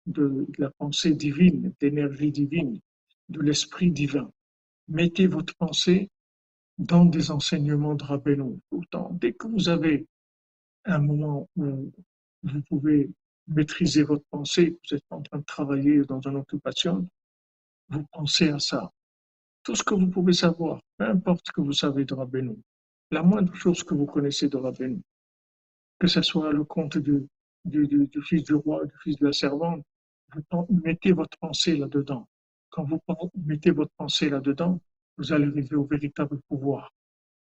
[0.05, 2.79] de, la pensée divine, d'énergie divine,
[3.29, 4.31] de l'esprit divin.
[4.87, 6.09] Mettez votre pensée
[6.77, 9.11] dans des enseignements de Rabbeinu temps.
[9.13, 10.05] Dès que vous avez
[10.85, 11.91] un moment où
[12.43, 13.09] vous pouvez
[13.47, 17.07] maîtriser votre pensée, vous êtes en train de travailler dans une occupation,
[17.89, 18.91] vous pensez à ça.
[19.63, 22.57] Tout ce que vous pouvez savoir, peu importe ce que vous savez de Rabbeinu,
[23.11, 25.01] la moindre chose que vous connaissez de Rabbeinu,
[25.99, 27.27] que ce soit le conte du,
[27.65, 29.85] du, fils du roi, du fils de la servante,
[30.33, 32.27] vous mettez votre pensée là-dedans.
[32.69, 33.01] Quand vous
[33.35, 34.81] mettez votre pensée là-dedans,
[35.17, 36.93] vous allez arriver au véritable pouvoir,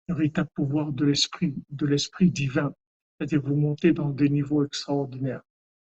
[0.08, 2.74] le véritable pouvoir de l'esprit, de l'esprit divin.
[3.18, 5.42] C'est-à-dire vous montez dans des niveaux extraordinaires.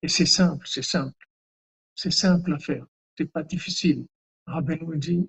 [0.02, 1.28] Et c'est simple, c'est simple.
[1.96, 2.86] C'est simple à faire.
[3.18, 4.06] C'est pas difficile.
[4.46, 5.28] Rabbi nous dit,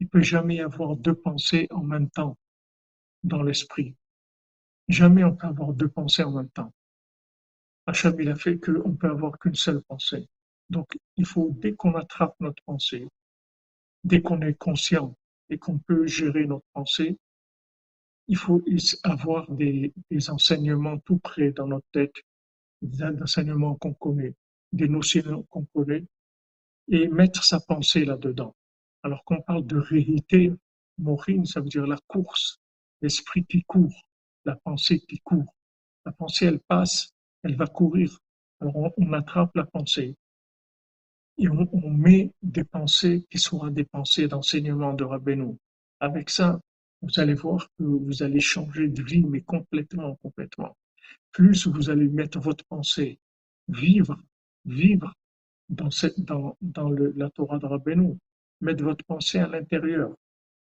[0.00, 2.36] il peut jamais y avoir deux pensées en même temps
[3.22, 3.94] dans l'esprit.
[4.88, 6.74] Jamais on peut avoir deux pensées en même temps.
[7.86, 10.28] Hacham, il a fait qu'on peut avoir qu'une seule pensée.
[10.70, 13.08] Donc, il faut, dès qu'on attrape notre pensée,
[14.02, 15.16] dès qu'on est conscient
[15.50, 17.18] et qu'on peut gérer notre pensée,
[18.28, 18.62] il faut
[19.02, 19.92] avoir des,
[20.28, 22.14] enseignements tout près dans notre tête,
[22.80, 24.34] des enseignements qu'on connaît,
[24.72, 26.04] des notions qu'on connaît,
[26.88, 28.54] et mettre sa pensée là-dedans.
[29.02, 30.52] Alors qu'on parle de réalité,
[30.98, 32.58] morine, ça veut dire la course,
[33.02, 34.08] l'esprit qui court,
[34.46, 35.54] la pensée qui court.
[36.06, 37.10] La pensée, elle passe,
[37.42, 38.18] elle va courir.
[38.60, 40.14] Alors on attrape la pensée
[41.38, 45.56] et on, met des pensées qui seront des pensées d'enseignement de Rabbeinu.
[46.00, 46.60] Avec ça,
[47.02, 50.76] vous allez voir que vous allez changer de vie, mais complètement, complètement.
[51.32, 53.18] Plus vous allez mettre votre pensée,
[53.68, 54.16] vivre,
[54.64, 55.12] vivre
[55.68, 58.16] dans, cette, dans, le, la Torah de Rabbeinu,
[58.60, 60.14] mettre votre pensée à l'intérieur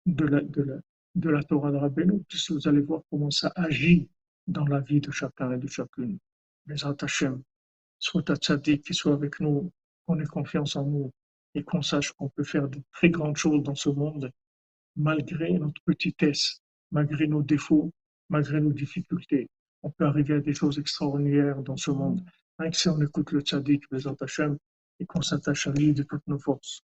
[0.07, 0.77] de la, de, la,
[1.15, 4.09] de la Torah de Rabbeinu, plus vous allez voir comment ça agit
[4.47, 6.19] dans la vie de chacun et de chacune.
[6.67, 7.43] Mais Hashem,
[7.99, 9.71] soit à Tzadik qui soit avec nous,
[10.07, 11.13] qu'on ait confiance en nous
[11.55, 14.31] et qu'on sache qu'on peut faire de très grandes choses dans ce monde
[14.97, 17.93] malgré notre petitesse, malgré nos défauts,
[18.29, 19.49] malgré nos difficultés.
[19.83, 22.25] On peut arriver à des choses extraordinaires dans ce monde,
[22.59, 23.85] rien que si on écoute le tzaddik,
[24.99, 26.81] et qu'on s'attache à lui de toutes nos forces.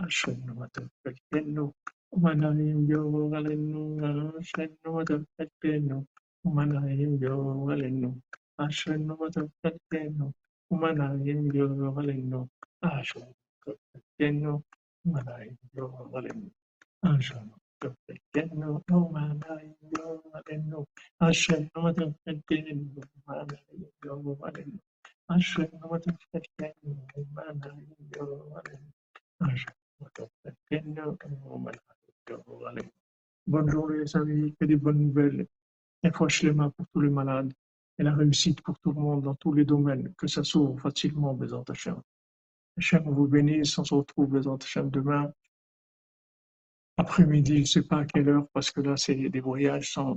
[0.00, 1.64] అశ్వన్నమతను
[2.16, 3.82] ఉమనాయం యోగలను
[4.34, 5.98] అశ్వన్నమతను
[6.44, 8.10] ఉమనాయం యోగలను
[8.64, 10.26] అశ్వన్నమతను
[10.70, 12.40] ఉమనాయం యోగలను
[12.88, 13.34] ఆశ్వను
[15.04, 16.48] ఉమనాయం యోగలను
[17.02, 17.54] ఆశ్వను
[19.00, 20.80] ఉమనాయం యోగలను
[21.20, 22.14] అశ్వన్నమతను
[23.20, 23.76] ఉమనాయం
[24.08, 24.78] యోగలను
[25.30, 26.14] అశ్వన్నమతను
[26.90, 27.76] ఉమనాయం
[28.18, 28.88] యోగలను
[33.46, 35.46] Bonne journée les amis, que des bonnes nouvelles.
[36.02, 37.52] Et Shlema pour tous les malades
[37.98, 41.34] et la réussite pour tout le monde dans tous les domaines, que ça s'ouvre facilement,
[41.34, 42.00] Bézant Hachem.
[42.78, 45.30] Hachem vous bénisse, on se retrouve Bézant Hachem demain.
[46.96, 50.14] Après-midi, je ne sais pas à quelle heure, parce que là, c'est des voyages, on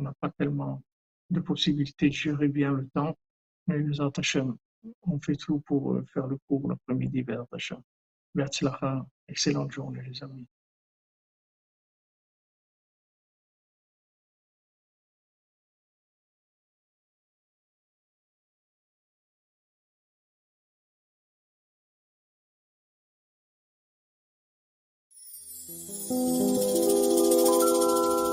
[0.00, 0.80] n'a pas tellement
[1.30, 3.18] de possibilités de gérer bien le temps.
[3.66, 4.56] Mais Bézant Hachem,
[5.02, 7.82] on fait tout pour euh, faire le cours l'après-midi, Bézant Hachem.
[8.34, 8.64] Merci,
[9.28, 10.46] excellente journée les amis.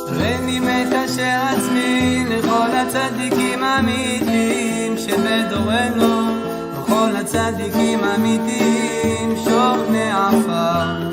[0.10, 6.42] הריני מקשר עצמי לכל הצדיקים האמיתיים שבדורנו,
[6.74, 8.79] לכל הצדיקים האמיתיים
[9.44, 11.10] שוכני עפר.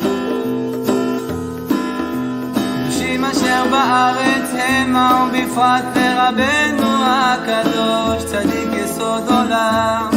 [2.55, 10.11] קדושים אשר בארץ המה ובפרט לרבנו הקדוש, צדיק יסוד עולם,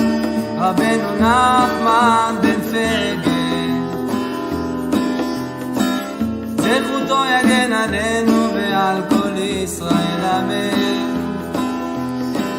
[0.57, 3.39] רבנו נחמן בן פגל.
[7.10, 10.99] זכותו יגן עלינו ועל כל ישראל אמן.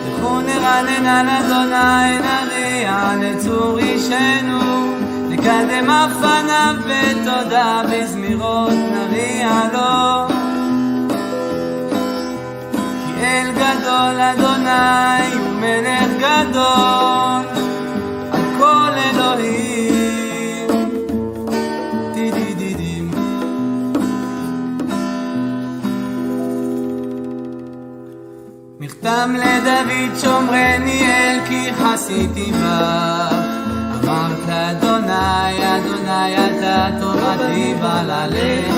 [0.08, 4.94] לכו נרנן על אדוני נריע לצור אישנו,
[5.40, 10.34] נקדם אף פניו בתודה בזמירות נריע לו.
[13.06, 17.10] כי אל גדול אדוני הוא מלך גדול
[29.02, 33.60] תם לדוד שומרני אל כי חסיתי בך.
[34.04, 34.49] אמרת
[36.28, 38.74] אתה תורתי בעלליך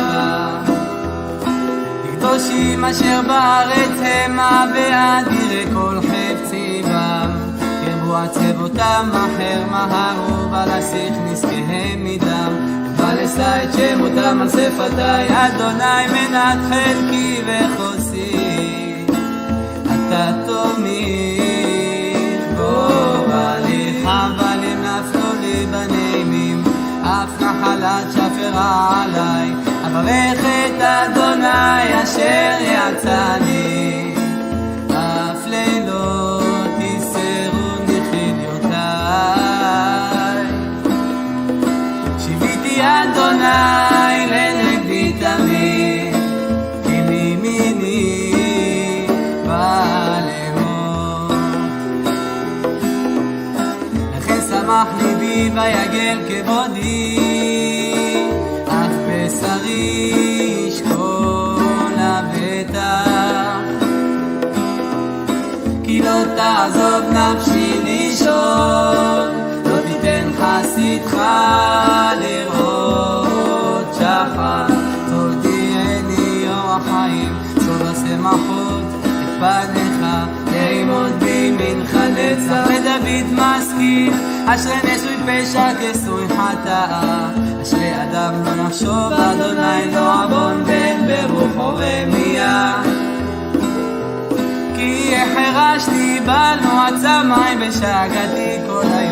[2.17, 7.31] קדושים אשר בארץ המה ואדירי כל חפצי בם
[7.87, 12.83] ירבו עצבותם אחר מהרו ולשיח נזקיהם מדם.
[12.97, 19.07] ולשא את שמותם על שפתי אדוני מנת חלקי וחוסי
[20.11, 21.42] תתומיך
[28.63, 29.49] עליי
[29.87, 34.15] אברך את אדוני אשר יצאני.
[34.91, 38.83] אף לילות יסרו נחיליותיי.
[42.19, 45.93] שיוויתי אדוני לנגדי תמיד
[54.73, 57.52] ישמח ליבי ויגל כבודי,
[60.69, 63.61] ישכון לבטח.
[65.85, 69.29] כי לא תעזוב נפשי לישון,
[69.65, 71.17] לא תיתן חסידך
[72.21, 74.67] לראות שחר.
[75.11, 80.07] תודיעני יום החיים, סוד השמחות את פניך,
[80.53, 82.67] לעמוד בימינך לצח.
[82.69, 87.29] ודוד משכיל אשרי נשוי פשע כסוי חטאה,
[87.63, 92.83] אשרי אדם לא נחשוב אדוני לא עוון בן ברוחו רמיה.
[94.77, 99.12] כי החרשתי בנו עצמיים ושגתי כל היום